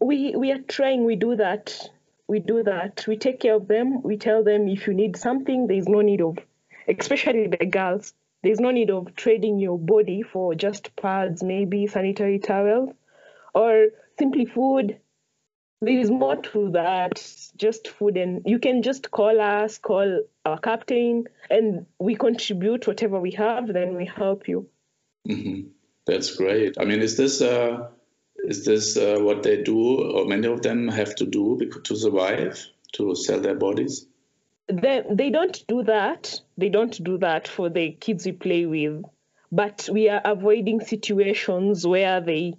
[0.00, 1.90] we we are trying we do that
[2.26, 5.66] we do that we take care of them we tell them if you need something
[5.66, 6.38] there's no need of
[6.88, 12.38] especially the girls there's no need of trading your body for just pads maybe sanitary
[12.38, 12.90] towels
[13.54, 13.88] or
[14.18, 14.96] simply food
[15.82, 17.22] there is more to that.
[17.56, 23.20] Just food and you can just call us call our captain and we contribute whatever
[23.20, 24.66] we have then we help you.
[25.26, 25.60] Hmm
[26.06, 26.78] That's great.
[26.80, 27.88] I mean, is this uh,
[28.36, 29.78] is this uh, what they do,
[30.12, 32.64] or many of them have to do to survive,
[32.94, 34.06] to sell their bodies?
[34.68, 36.40] they, they don't do that.
[36.56, 39.04] They don't do that for the kids we play with.
[39.50, 42.54] But we are avoiding situations where they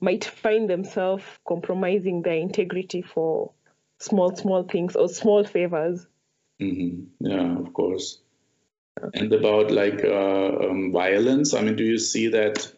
[0.00, 3.52] might find themselves compromising their integrity for
[3.98, 6.06] small small things or small favors
[6.58, 8.18] hmm Yeah, of course.
[9.14, 12.72] And about like uh, um, violence, I mean, do you see that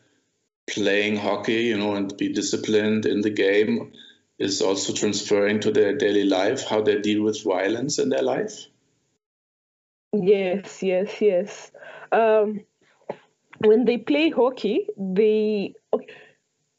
[0.68, 3.92] playing hockey, you know, and be disciplined in the game
[4.38, 8.66] is also transferring to their daily life, how they deal with violence in their life?
[10.12, 11.70] yes yes yes
[12.12, 12.60] um,
[13.60, 16.06] when they play hockey they okay,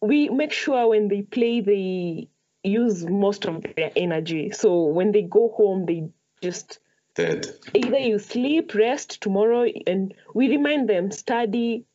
[0.01, 2.29] we make sure when they play they
[2.63, 6.09] use most of their energy so when they go home they
[6.41, 6.79] just
[7.15, 11.85] That either you sleep, rest tomorrow, and we remind them study,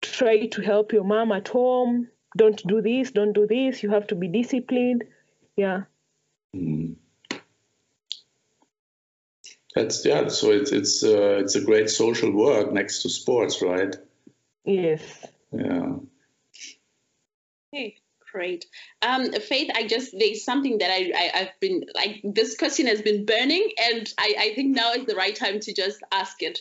[0.00, 2.08] try to help your mom at home.
[2.36, 3.82] Don't do this, don't do this.
[3.82, 5.04] You have to be disciplined.
[5.56, 5.82] Yeah.
[6.54, 6.96] Mm.
[9.74, 10.28] That's yeah.
[10.28, 13.94] So it's it's uh, it's a great social work next to sports, right?
[14.64, 15.26] Yes.
[15.52, 15.96] Yeah.
[17.74, 17.96] Okay,
[18.32, 18.66] great.
[19.02, 23.02] Um, Faith, I just there's something that I, I I've been like this question has
[23.02, 26.58] been burning, and I I think now is the right time to just ask it.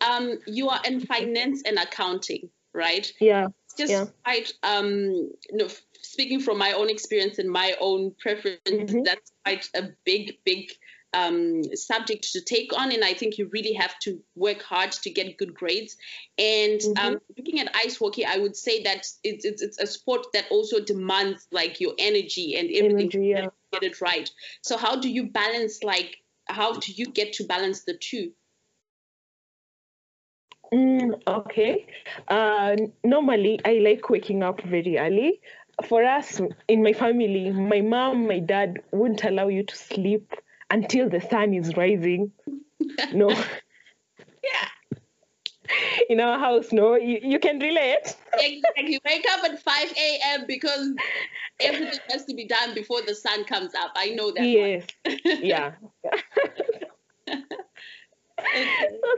[0.00, 3.10] Um, you are in finance and accounting, right?
[3.20, 3.48] Yeah.
[3.78, 4.06] Just Yeah.
[4.24, 5.68] quite um, you know,
[6.00, 9.04] speaking from my own experience and my own preference, Mhm.
[9.04, 10.70] that's quite a big, big
[11.16, 15.10] um, subject to take on, and I think you really have to work hard to
[15.10, 15.96] get good grades.
[16.38, 20.26] And um, looking at ice hockey, I would say that it's, it's it's a sport
[20.34, 23.40] that also demands like your energy and everything Energy, yeah.
[23.46, 24.30] to get it right.
[24.60, 28.32] So how do you balance like how do you get to balance the two?
[30.72, 31.86] Mm, okay.
[32.28, 35.40] Uh, normally, I like waking up very early.
[35.88, 40.32] For us in my family, my mom, my dad wouldn't allow you to sleep
[40.70, 42.32] until the sun is rising.
[43.12, 43.30] No.
[44.44, 44.68] Yeah.
[46.08, 48.16] In our house, no, you, you can relate.
[48.38, 49.00] Exactly.
[49.04, 50.44] Wake up at 5 a.m.
[50.46, 50.90] because
[51.60, 53.92] everything has to be done before the sun comes up.
[53.96, 54.46] I know that.
[54.46, 54.86] Yes.
[55.24, 55.72] Yeah.
[57.28, 57.34] so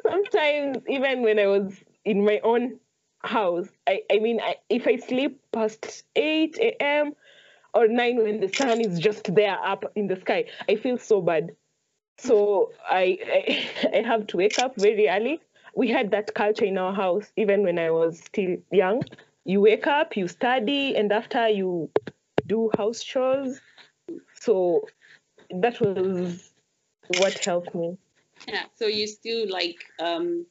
[0.10, 2.78] sometimes, even when I was in my own
[3.22, 7.14] house, I, I mean, I, if I sleep past 8 a.m.
[7.74, 11.20] or 9 when the sun is just there up in the sky, I feel so
[11.20, 11.54] bad.
[12.18, 15.40] So I, I, I have to wake up very early.
[15.74, 19.04] We had that culture in our house, even when I was still young.
[19.44, 21.90] You wake up, you study, and after you
[22.46, 23.60] do house chores.
[24.40, 24.88] So
[25.50, 26.50] that was
[27.18, 27.96] what helped me.
[28.46, 28.64] Yeah.
[28.74, 30.46] So you still like um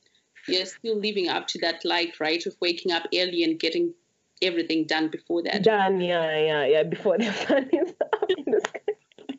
[0.47, 3.93] you're still living up to that like right of waking up early and getting
[4.41, 5.63] everything done before that.
[5.63, 8.29] Done, yeah, yeah, yeah, before the sun is up.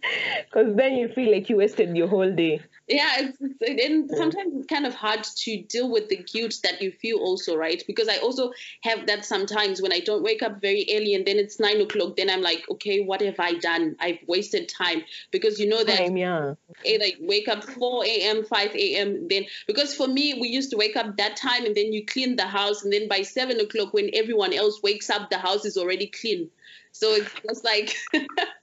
[0.50, 2.60] Because then you feel like you wasted your whole day.
[2.88, 4.16] Yeah, it's, it's, and mm.
[4.16, 7.82] sometimes it's kind of hard to deal with the guilt that you feel also, right?
[7.86, 11.36] Because I also have that sometimes when I don't wake up very early and then
[11.36, 13.96] it's nine o'clock, then I'm like, okay, what have I done?
[14.00, 16.54] I've wasted time because you know that Time, yeah.
[16.86, 19.28] either wake up 4 a.m., 5 a.m.
[19.28, 22.36] Then because for me, we used to wake up that time and then you clean
[22.36, 25.76] the house, and then by seven o'clock, when everyone else wakes up, the house is
[25.76, 26.50] already clean.
[26.92, 27.94] So it's just like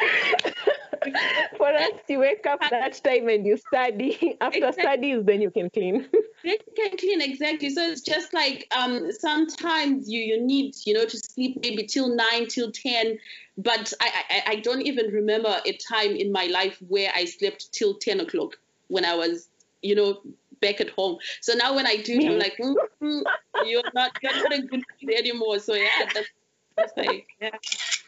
[1.56, 4.36] For us, you wake up that time and you study.
[4.40, 4.82] After Exactly.
[4.82, 6.08] studies, then you can clean.
[6.42, 7.70] you can clean exactly.
[7.70, 12.14] So it's just like um sometimes you you need you know to sleep maybe till
[12.14, 13.18] nine till ten,
[13.56, 17.72] but I I, I don't even remember a time in my life where I slept
[17.72, 18.56] till ten o'clock
[18.88, 19.48] when I was
[19.82, 20.20] you know
[20.60, 21.18] back at home.
[21.40, 23.22] So now when I do it, I'm like mm, mm,
[23.66, 25.58] you're not you're not a good kid anymore.
[25.58, 26.28] So yeah, that's,
[26.76, 27.50] that's like yeah.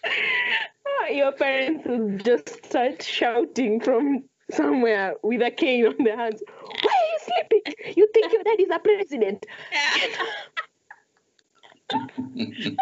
[1.10, 6.40] Your parents will just start shouting from somewhere with a cane on their hands.
[6.82, 7.62] Why are you sleeping?
[7.96, 9.44] You think your dad is a president?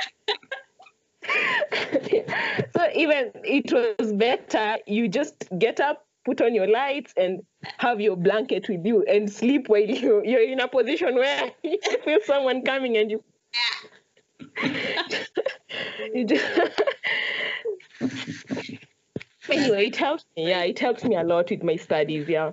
[2.76, 7.42] so even it was better you just get up put on your lights and
[7.78, 11.78] have your blanket with you and sleep while you, you're in a position where you
[12.04, 13.24] feel someone coming and you,
[16.14, 16.44] you just
[19.50, 22.52] anyway it helps me yeah it helps me a lot with my studies yeah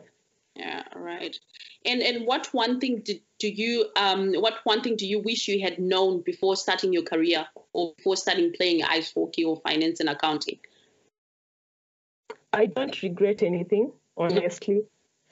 [0.56, 1.38] Yeah, right.
[1.86, 5.48] And and what one thing did, do you um what one thing do you wish
[5.50, 10.00] you had known before starting your career or before starting playing ice hockey or finance
[10.00, 10.60] and accounting?
[12.54, 14.84] I don't regret anything, honestly,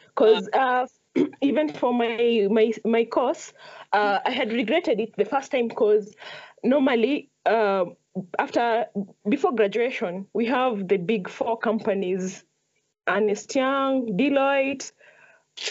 [0.08, 0.88] because uh,
[1.42, 3.54] even for my my my course,
[3.92, 6.16] uh, I had regretted it the first time because
[6.64, 7.86] normally uh,
[8.40, 8.86] after
[9.28, 12.44] before graduation we have the big four companies,
[13.08, 14.92] Ernst Young, Deloitte.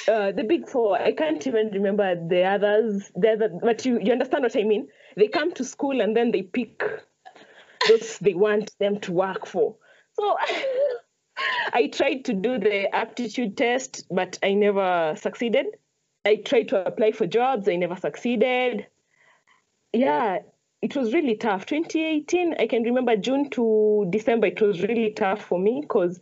[0.07, 3.11] Uh, the big four, I can't even remember the others.
[3.17, 4.87] The other, but you, you understand what I mean?
[5.17, 6.85] They come to school and then they pick
[7.89, 9.77] those they want them to work for.
[10.13, 10.37] So
[11.73, 15.67] I tried to do the aptitude test, but I never succeeded.
[16.25, 18.87] I tried to apply for jobs, I never succeeded.
[19.93, 20.39] Yeah,
[20.81, 21.67] it was really tough.
[21.67, 26.21] 2018, I can remember June to December, it was really tough for me because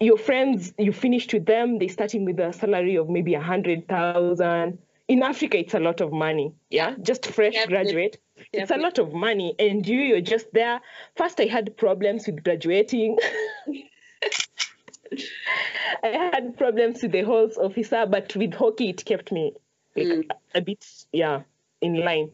[0.00, 3.86] your friends, you finished with them, they starting with a salary of maybe a hundred
[3.88, 4.78] thousand.
[5.08, 6.52] In Africa, it's a lot of money.
[6.70, 8.18] Yeah, just fresh graduate.
[8.52, 10.80] It's a lot of money, and you, you're just there.
[11.16, 13.18] First, I had problems with graduating.
[16.02, 19.52] I had problems with the halls officer, but with hockey, it kept me
[19.96, 20.24] like, Mm.
[20.54, 21.42] a bit, yeah,
[21.80, 22.30] in line.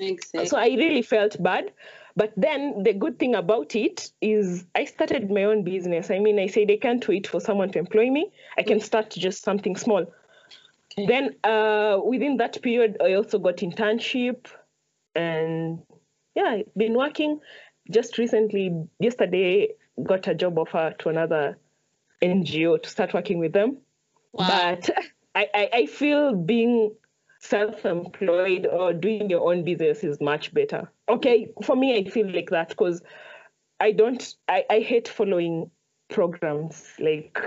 [0.00, 0.46] Exactly.
[0.46, 1.72] So I really felt bad.
[2.16, 6.10] But then the good thing about it is I started my own business.
[6.10, 8.32] I mean, I said I can't wait for someone to employ me.
[8.56, 10.06] I can start just something small.
[10.96, 11.06] Okay.
[11.06, 14.46] Then uh, within that period, I also got internship,
[15.16, 15.82] and
[16.36, 17.40] yeah, I've been working.
[17.90, 18.70] Just recently,
[19.00, 19.70] yesterday,
[20.02, 21.56] got a job offer to another
[22.22, 23.78] NGO to start working with them.
[24.32, 24.48] Wow.
[24.48, 24.90] But
[25.34, 26.94] I, I, I feel being
[27.40, 30.90] self-employed or doing your own business is much better.
[31.08, 33.02] Okay, for me, I feel like that because
[33.80, 34.34] I don't.
[34.48, 35.70] I, I hate following
[36.08, 37.38] programs like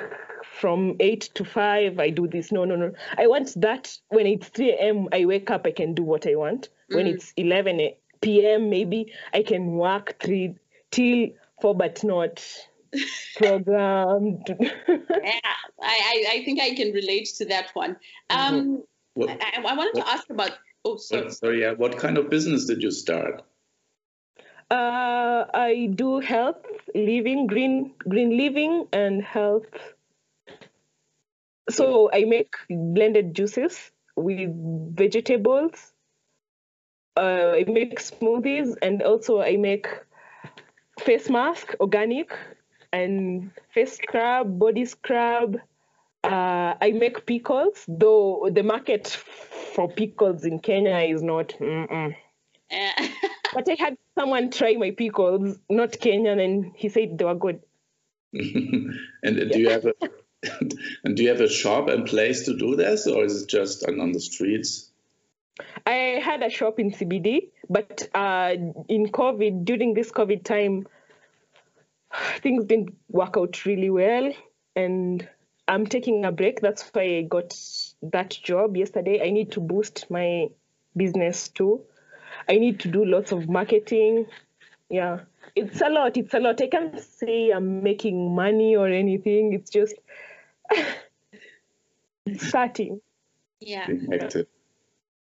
[0.43, 1.99] from eight to five.
[1.99, 2.51] I do this.
[2.51, 2.91] No, no, no.
[3.17, 5.07] I want that when it's three a.m.
[5.11, 5.65] I wake up.
[5.65, 6.69] I can do what I want.
[6.89, 7.13] When Mm.
[7.15, 8.69] it's eleven p.m.
[8.69, 10.55] maybe I can work three
[10.91, 11.29] till
[11.61, 12.43] four, but not
[13.35, 14.43] programmed.
[14.59, 17.97] yeah, I, I I think I can relate to that one.
[18.29, 20.51] Um, What, I, I wanted to ask about.
[20.85, 21.23] Oh, sorry.
[21.23, 21.73] what, sorry, yeah.
[21.73, 23.43] What kind of business did you start?
[24.69, 29.65] Uh, I do health living, green green living, and health.
[31.69, 34.49] So I make blended juices with
[34.95, 35.93] vegetables.
[37.15, 39.87] Uh, I make smoothies, and also I make
[40.99, 42.31] face mask, organic,
[42.91, 45.57] and face scrub, body scrub.
[46.23, 51.49] Uh, I make pickles, though the market for pickles in Kenya is not.
[51.59, 52.15] Mm-mm.
[53.53, 57.61] But I had someone try my pickles, not Kenyan, and he said they were good.
[58.33, 58.93] and
[59.23, 59.93] do you have a
[61.03, 63.87] and do you have a shop and place to do this, or is it just
[63.87, 64.91] on, on the streets?
[65.85, 68.55] I had a shop in CBD, but uh,
[68.87, 70.87] in COVID, during this COVID time,
[72.39, 74.31] things didn't work out really well,
[74.75, 75.27] and
[75.67, 76.61] I'm taking a break.
[76.61, 77.55] That's why I got
[78.01, 79.21] that job yesterday.
[79.25, 80.47] I need to boost my
[80.95, 81.81] business too.
[82.47, 84.27] I need to do lots of marketing.
[84.89, 85.21] Yeah,
[85.55, 86.15] it's a lot.
[86.15, 86.61] It's a lot.
[86.61, 89.53] I can't say I'm making money or anything.
[89.53, 89.95] It's just
[92.37, 93.01] starting.
[93.59, 93.87] Yeah.
[93.87, 94.47] Being active.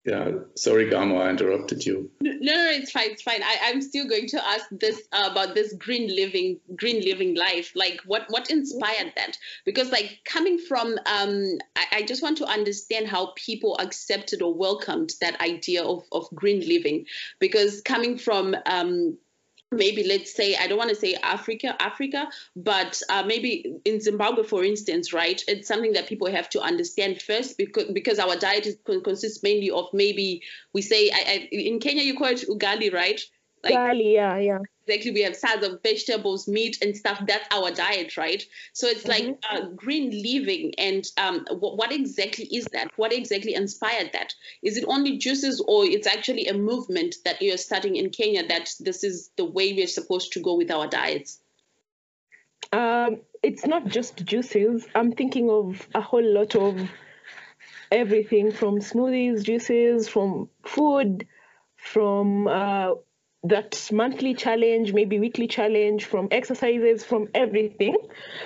[0.06, 2.08] Yeah, sorry, Gamo, I interrupted you.
[2.20, 3.10] No, no, it's fine.
[3.10, 3.42] It's fine.
[3.42, 7.72] I, I'm still going to ask this uh, about this green living, green living life.
[7.74, 9.36] Like, what what inspired that?
[9.64, 14.54] Because, like, coming from, um, I, I just want to understand how people accepted or
[14.54, 17.06] welcomed that idea of of green living.
[17.40, 19.18] Because coming from um,
[19.76, 24.42] maybe let's say i don't want to say africa africa but uh, maybe in zimbabwe
[24.44, 28.66] for instance right it's something that people have to understand first because because our diet
[28.66, 32.92] is, consists mainly of maybe we say I, I, in kenya you call it ugali
[32.92, 33.20] right
[33.62, 34.58] like, yeah yeah.
[34.86, 38.42] exactly we have salads of vegetables meat and stuff that's our diet right?
[38.72, 39.30] So it's mm-hmm.
[39.30, 42.90] like uh, green living and um, what, what, exactly is that?
[42.96, 44.34] What exactly inspired that?
[44.62, 48.70] Is it only juices or it's actually a movement that you're starting in kenya that
[48.80, 51.40] this is the way we're supposed to go with our diets?
[52.72, 54.86] Um, it's not just juices.
[54.94, 56.88] I'm thinking of a whole lot of
[57.90, 61.26] everything from smoothies juices from food
[61.76, 62.90] from uh,
[63.48, 67.96] that monthly challenge, maybe weekly challenge, from exercises, from everything.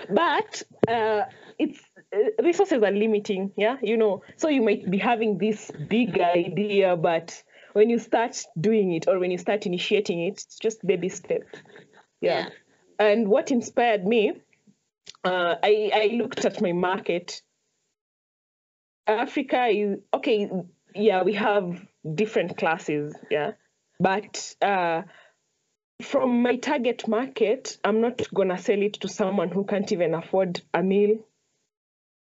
[0.08, 1.22] But uh,
[1.58, 1.80] it's
[2.12, 4.22] uh, resources are limiting, yeah, you know.
[4.36, 7.42] So you might be having this big idea, but
[7.72, 11.46] when you start doing it or when you start initiating it, it's just baby steps.
[12.20, 12.40] Yeah.
[12.40, 12.48] yeah.
[12.98, 14.32] And what inspired me,
[15.24, 17.42] uh, I, I looked at my market.
[19.06, 20.50] Africa is okay.
[20.94, 21.80] Yeah, we have
[22.14, 23.14] different classes.
[23.30, 23.52] Yeah,
[24.00, 25.02] but uh,
[26.02, 30.62] from my target market, I'm not gonna sell it to someone who can't even afford
[30.72, 31.18] a meal.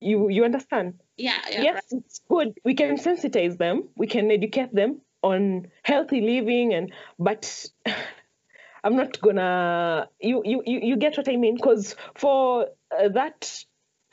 [0.00, 1.00] You you understand?
[1.16, 1.38] Yeah.
[1.50, 2.02] yeah yes, right.
[2.04, 2.58] it's good.
[2.64, 3.88] We can sensitize them.
[3.96, 7.66] We can educate them on healthy living, and but
[8.84, 10.08] I'm not gonna.
[10.20, 11.56] You you you, get what I mean?
[11.56, 12.66] Because for
[12.96, 13.64] uh, that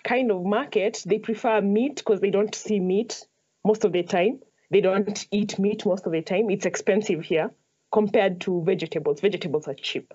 [0.03, 3.25] kind of market, they prefer meat because they don't see meat
[3.65, 4.39] most of the time.
[4.71, 6.49] They don't eat meat most of the time.
[6.49, 7.51] It's expensive here
[7.91, 9.21] compared to vegetables.
[9.21, 10.13] Vegetables are cheap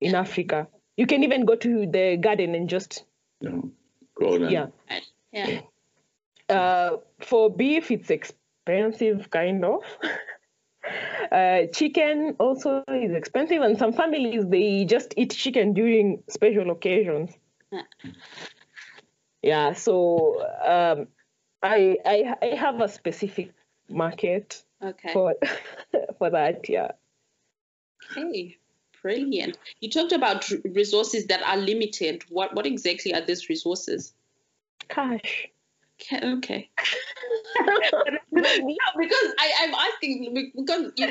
[0.00, 0.68] in Africa.
[0.96, 3.04] You can even go to the garden and just
[3.40, 3.50] yeah,
[4.14, 4.50] grow them.
[4.50, 4.66] Yeah.
[5.32, 5.60] Yeah.
[6.48, 9.82] Uh, for beef, it's expensive, kind of.
[11.32, 17.32] uh, chicken also is expensive, and some families they just eat chicken during special occasions.
[17.72, 17.82] Yeah.
[19.42, 21.08] yeah so um,
[21.62, 23.52] I, I I have a specific
[23.88, 25.12] market okay.
[25.12, 25.34] for
[26.18, 26.68] for that.
[26.68, 26.92] Yeah.
[28.16, 28.56] Okay,
[29.02, 29.58] brilliant.
[29.80, 32.24] You talked about resources that are limited.
[32.28, 34.12] What what exactly are these resources?
[34.88, 35.48] Cash.
[36.12, 36.70] Okay.
[38.32, 41.08] because I, I'm asking because you...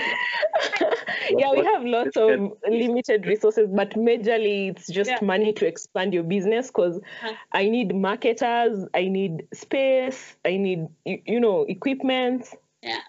[1.38, 5.18] yeah, we have lots of limited resources, but majorly it's just yeah.
[5.22, 6.68] money to expand your business.
[6.68, 7.34] Because uh-huh.
[7.52, 12.48] I need marketers, I need space, I need you, you know equipment.
[12.86, 13.02] Yeah.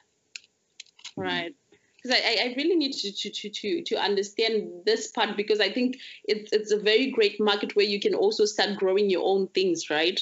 [1.17, 1.55] Right
[2.07, 5.71] because I, I really need to, to, to, to, to understand this part because I
[5.71, 9.49] think it's, it's a very great market where you can also start growing your own
[9.49, 10.21] things, right?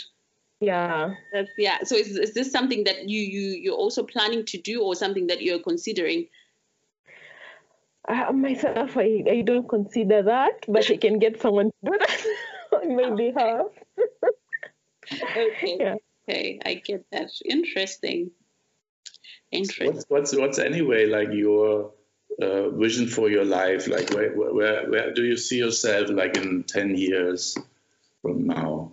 [0.60, 1.14] Yeah.
[1.32, 1.82] That's, yeah.
[1.84, 5.26] So is, is this something that you, you, you're also planning to do or something
[5.26, 6.28] that you're considering?
[8.08, 12.26] Uh, myself, I, I don't consider that, but I can get someone to do that
[12.72, 13.66] on my behalf.
[15.36, 15.76] okay.
[15.78, 15.94] Yeah.
[16.26, 17.30] Okay, I get that.
[17.44, 18.30] Interesting.
[19.54, 19.94] Interesting.
[19.94, 21.92] What's, what's, what's anyway like your
[22.40, 23.86] uh, vision for your life?
[23.88, 27.56] Like where, where, where do you see yourself like in 10 years
[28.22, 28.92] from now?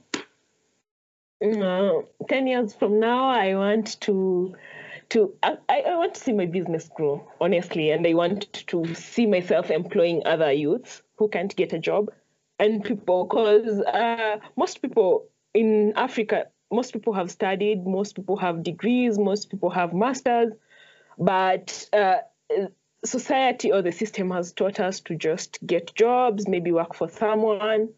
[1.43, 4.55] Uh, 10 years from now, I want to
[5.11, 9.25] to I, I want to see my business grow honestly and i want to see
[9.25, 12.11] myself employing other youths who can't get a job
[12.59, 18.63] and people because uh, most people in africa most people have studied, most people have
[18.63, 20.53] degrees, most people have masters,
[21.17, 22.17] but uh,
[23.03, 27.89] society or the system has taught us to just get jobs, maybe work for someone.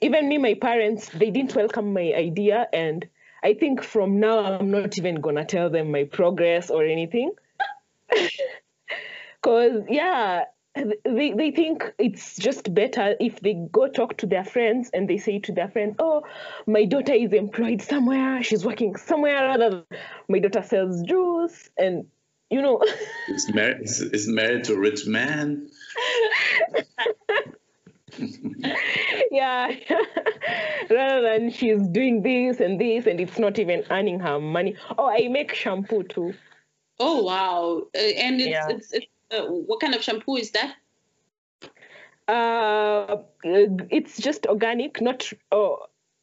[0.00, 3.06] Even me, my parents, they didn't welcome my idea, and
[3.42, 7.32] I think from now I'm not even gonna tell them my progress or anything.
[9.42, 10.44] Because yeah,
[11.04, 15.16] they, they think it's just better if they go talk to their friends and they
[15.18, 16.22] say to their friends, Oh,
[16.66, 19.84] my daughter is employed somewhere, she's working somewhere, rather
[20.28, 22.06] my daughter sells juice and
[22.50, 22.80] you know
[23.28, 25.68] is married is married to a rich man.
[29.30, 29.74] yeah
[30.90, 34.76] rather than she's doing this and this and it's not even earning her money.
[34.98, 36.34] Oh, I make shampoo too.
[36.98, 37.82] Oh wow!
[37.94, 38.68] Uh, and it's, yeah.
[38.70, 40.74] it's, it's uh, what kind of shampoo is that?
[42.28, 45.76] Uh, it's just organic, not uh,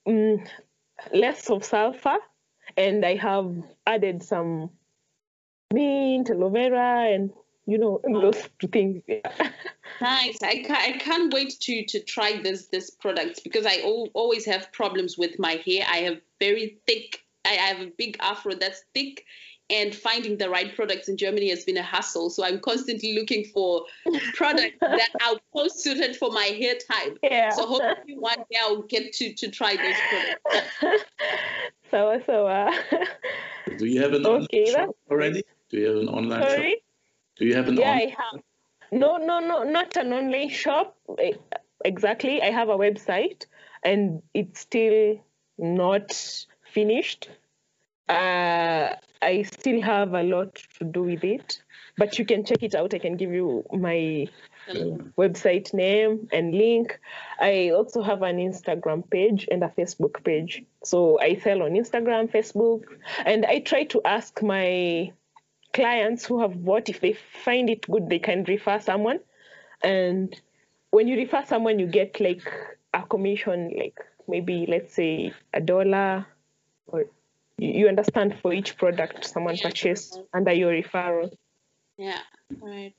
[0.07, 0.45] mm,
[1.13, 2.17] less of sulfur,
[2.75, 3.55] and I have
[3.87, 4.69] added some
[5.73, 7.31] mint, aloe vera, and
[7.65, 9.01] you know those things.
[10.01, 10.37] nice.
[10.43, 14.45] I can't, I can't wait to to try this this product because I al- always
[14.45, 15.85] have problems with my hair.
[15.89, 17.19] I have very thick.
[17.45, 19.25] I have a big afro that's thick,
[19.73, 22.29] and finding the right products in Germany has been a hassle.
[22.29, 23.83] So I'm constantly looking for
[24.35, 27.17] products that are most suited for my hair type.
[27.23, 27.49] Yeah.
[27.49, 31.05] So hopefully one day I'll get to to try those products.
[31.91, 32.47] so so.
[32.47, 32.71] Uh,
[33.77, 35.43] Do you have an Okay, online shop already?
[35.69, 36.65] Do you have an online shop?
[37.37, 38.41] Do you have an Yeah, on- I have.
[38.91, 40.95] No, no, no, not an online shop.
[41.17, 41.33] eh,
[41.85, 42.41] Exactly.
[42.41, 43.45] I have a website
[43.83, 45.19] and it's still
[45.57, 46.13] not
[46.73, 47.29] finished.
[48.07, 51.61] Uh, I still have a lot to do with it,
[51.97, 52.93] but you can check it out.
[52.93, 54.27] I can give you my
[55.17, 56.99] website name and link.
[57.39, 60.63] I also have an Instagram page and a Facebook page.
[60.83, 62.83] So I sell on Instagram, Facebook,
[63.25, 65.11] and I try to ask my
[65.73, 67.13] clients who have bought if they
[67.43, 69.19] find it good they can refer someone
[69.83, 70.39] and
[70.91, 72.43] when you refer someone you get like
[72.93, 76.25] a commission like maybe let's say a dollar
[76.85, 77.05] or
[77.57, 81.31] you you understand for each product someone purchased under your referral
[81.97, 82.19] Yeah.
[82.59, 82.95] Right.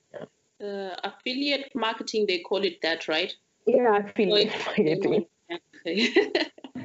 [0.63, 3.35] Uh, affiliate marketing, they call it that, right?
[3.67, 5.27] yeah affiliate marketing
[5.87, 6.17] Okay.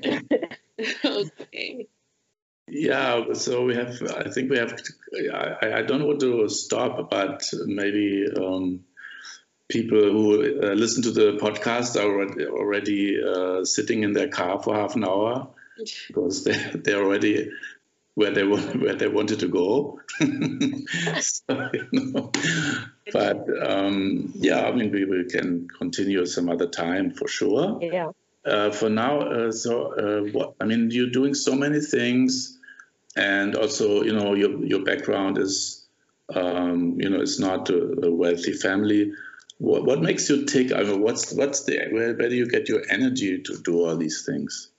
[1.05, 1.87] okay.
[2.67, 4.01] Yeah, so we have.
[4.03, 4.77] I think we have.
[5.33, 8.81] I, I don't want to stop, but maybe um,
[9.69, 14.61] people who uh, listen to the podcast are already, already uh, sitting in their car
[14.61, 15.47] for half an hour
[16.07, 17.51] because they they're already
[18.15, 19.99] where they where they wanted to go.
[20.19, 22.31] so, you know,
[23.11, 28.11] but um, yeah, I mean, we, we can continue some other time for sure yeah
[28.45, 32.57] uh, for now, uh, so uh, what, I mean, you're doing so many things,
[33.15, 35.85] and also, you know, your your background is,
[36.33, 39.13] um, you know, it's not a, a wealthy family.
[39.57, 40.71] What, what makes you tick?
[40.71, 43.97] I mean, what's what's the where, where do you get your energy to do all
[43.97, 44.69] these things?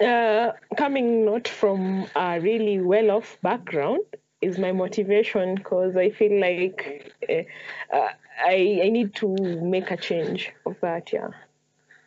[0.00, 4.02] Uh, coming not from a really well off background
[4.42, 8.08] is my motivation because I feel like uh, uh,
[8.44, 11.30] I, I need to make a change of that, yeah.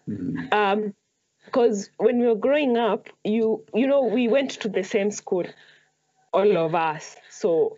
[0.07, 0.53] Mhm.
[0.53, 0.93] Um,
[1.45, 5.45] because when we were growing up, you you know we went to the same school,
[6.33, 7.17] all of us.
[7.29, 7.77] So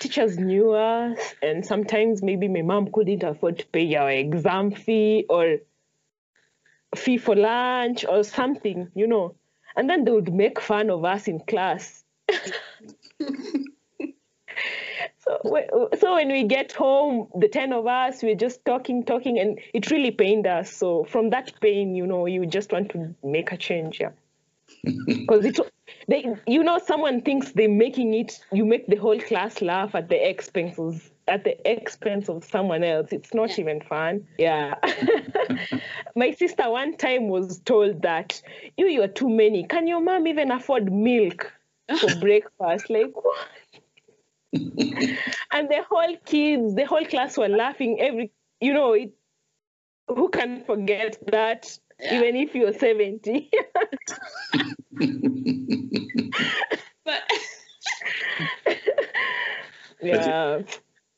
[0.00, 5.26] teachers knew us, and sometimes maybe my mom couldn't afford to pay our exam fee
[5.28, 5.58] or
[6.96, 9.34] fee for lunch or something, you know.
[9.76, 12.04] And then they would make fun of us in class.
[15.18, 19.58] so, so when we get home, the 10 of us, we're just talking, talking, and
[19.72, 20.72] it really pained us.
[20.72, 24.10] So from that pain, you know, you just want to make a change, yeah.
[25.06, 25.58] Because it,
[26.08, 30.08] they, you know, someone thinks they're making it, you make the whole class laugh at
[30.08, 33.12] the expenses, at the expense of someone else.
[33.12, 33.60] It's not Yeah.
[33.60, 34.26] even fun.
[34.38, 34.74] Yeah.
[36.16, 38.40] My sister one time was told that
[38.76, 39.64] you, you are too many.
[39.64, 41.52] Can your mom even afford milk
[41.98, 42.90] for breakfast?
[42.90, 43.48] Like, what?
[44.52, 48.00] and the whole kids, the whole class were laughing.
[48.00, 49.12] Every, you know, it,
[50.08, 51.76] who can forget that?
[51.98, 52.14] Yeah.
[52.18, 53.50] Even if you're 70.
[57.04, 57.22] But
[60.02, 60.62] yeah.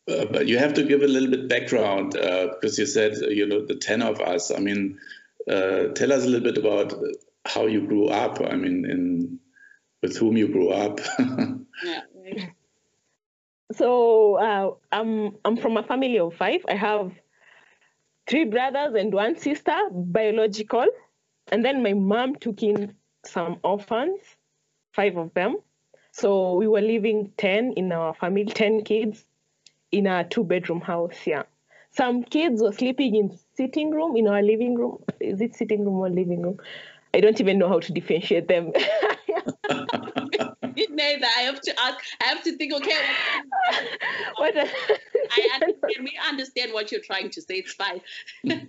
[0.08, 3.28] Uh, but you have to give a little bit background uh, because you said uh,
[3.28, 4.50] you know the ten of us.
[4.50, 4.98] I mean,
[5.50, 6.94] uh, tell us a little bit about
[7.44, 8.40] how you grew up.
[8.40, 9.40] I mean, in
[10.02, 11.00] with whom you grew up.
[11.84, 12.46] yeah.
[13.72, 16.60] So uh, I'm I'm from a family of five.
[16.68, 17.12] I have
[18.28, 20.86] three brothers and one sister, biological,
[21.50, 22.94] and then my mom took in
[23.24, 24.20] some orphans,
[24.92, 25.56] five of them.
[26.12, 29.24] So we were living ten in our family, ten kids,
[29.92, 31.26] in a two-bedroom house.
[31.26, 31.44] Yeah,
[31.90, 35.02] some kids were sleeping in sitting room in our living room.
[35.20, 36.58] Is it sitting room or living room?
[37.14, 38.72] I don't even know how to differentiate them.
[40.90, 41.26] Neither.
[41.36, 41.98] I have to ask.
[42.20, 42.74] I have to think.
[42.74, 43.00] Okay,
[44.36, 44.56] what?
[44.56, 44.68] a-
[45.30, 46.00] I understand.
[46.00, 47.54] We understand what you're trying to say.
[47.54, 48.00] It's fine.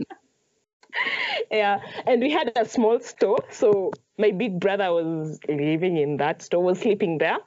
[1.51, 6.41] yeah and we had a small store so my big brother was living in that
[6.41, 7.37] store was sleeping there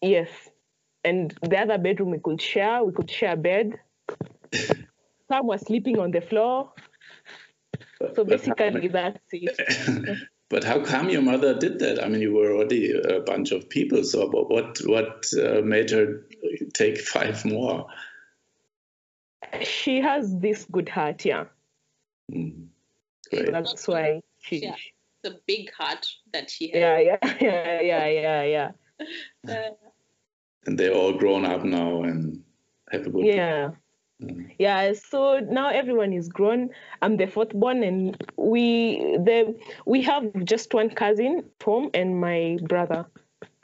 [0.00, 0.28] yes
[1.04, 3.78] and the other bedroom we could share we could share a bed
[5.28, 6.72] some were sleeping on the floor
[8.14, 10.18] so basically that's it
[10.52, 12.04] But how come your mother did that?
[12.04, 14.04] I mean, you were already a bunch of people.
[14.04, 16.26] So what what what uh, made her
[16.74, 17.86] take five more?
[19.62, 21.44] she has this good heart, yeah.
[22.30, 22.66] Mm.
[23.30, 23.52] So Great.
[23.52, 24.58] that's why she.
[24.58, 24.76] Yeah.
[25.22, 26.76] The big heart that she has.
[26.80, 28.70] Yeah, yeah, yeah, yeah, yeah, yeah.
[29.48, 29.70] Uh,
[30.66, 32.42] And they're all grown up now and
[32.90, 33.70] have a good Yeah.
[34.22, 34.54] Mm.
[34.58, 36.70] Yeah, so now everyone is grown.
[37.00, 42.20] I'm the fourth born, and we the we have just one cousin at home and
[42.20, 43.06] my brother.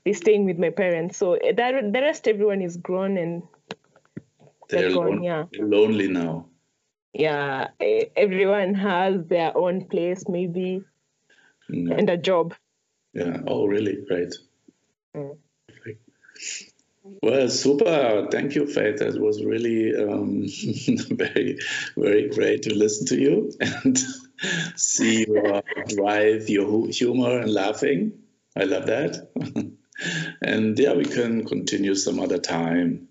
[0.05, 1.16] They're staying with my parents.
[1.16, 3.42] So eh, the, the rest everyone is grown and
[4.68, 5.07] They're gone.
[5.07, 6.46] lon- Yeah, lonely now.
[7.12, 7.68] yeah.
[7.78, 10.82] eh, Everyone has their own place, maybe,
[11.70, 11.99] Mm.
[11.99, 12.55] and a job.
[13.12, 13.42] Yeah.
[13.46, 13.99] Oh, really?
[14.09, 14.34] Great.
[15.14, 15.36] Mm.
[15.68, 16.01] Perfect.
[17.22, 18.28] Well, super.
[18.30, 18.98] Thank you, Faith.
[18.98, 20.46] That was really um,
[21.11, 21.59] very,
[21.96, 23.98] very great to listen to you and
[24.76, 28.12] see your drive, your humor, and laughing.
[28.56, 29.28] I love that.
[30.42, 33.09] and yeah, we can continue some other time.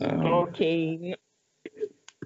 [0.00, 1.16] Um, Okay.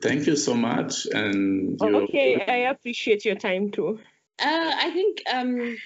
[0.01, 1.07] Thank you so much.
[1.07, 3.99] And Okay, I appreciate your time too.
[4.41, 5.77] Uh, I think um,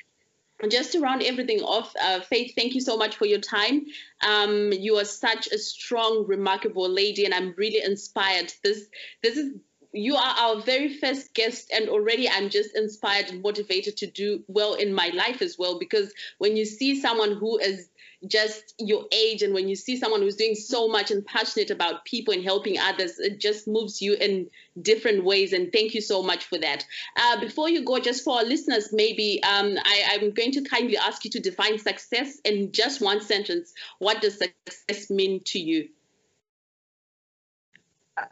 [0.70, 3.86] just to round everything off, uh, Faith, thank you so much for your time.
[4.20, 8.52] Um, you are such a strong, remarkable lady, and I'm really inspired.
[8.62, 8.86] This,
[9.22, 9.52] this is
[9.93, 14.43] you are our very first guest, and already I'm just inspired and motivated to do
[14.49, 15.78] well in my life as well.
[15.78, 17.88] Because when you see someone who is
[18.26, 22.07] just your age, and when you see someone who's doing so much and passionate about
[22.07, 24.49] people and helping others, it just moves you in
[24.80, 25.53] different ways.
[25.53, 26.86] And thank you so much for that.
[27.16, 30.97] Uh, before you go, just for our listeners, maybe um, I, I'm going to kindly
[30.97, 33.74] ask you to define success in just one sentence.
[33.99, 35.88] What does success mean to you?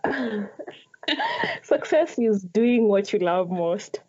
[1.63, 4.01] Success is doing what you love most.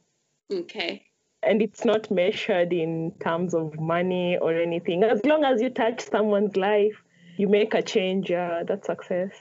[0.52, 1.06] Okay.
[1.44, 5.04] And it's not measured in terms of money or anything.
[5.04, 7.02] As long as you touch someone's life,
[7.38, 9.32] you make a change, uh, that's success.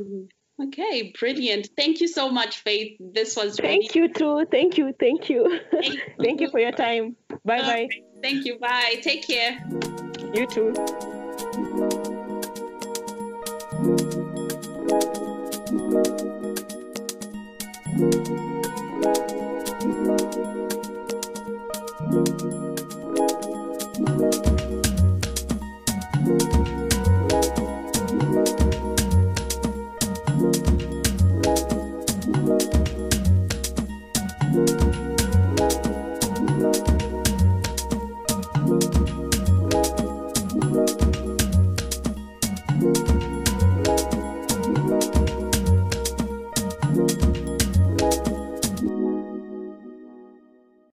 [0.00, 0.26] Mm-hmm.
[0.60, 1.68] Okay, brilliant.
[1.76, 2.96] Thank you so much, Faith.
[2.98, 4.44] This was Thank you too.
[4.50, 4.92] Thank you.
[4.98, 5.60] Thank you.
[5.70, 7.14] Thank you, thank you for your time.
[7.44, 7.88] Bye bye.
[8.22, 8.58] Thank you.
[8.58, 8.96] Bye.
[9.00, 9.64] Take care.
[10.34, 10.74] You too.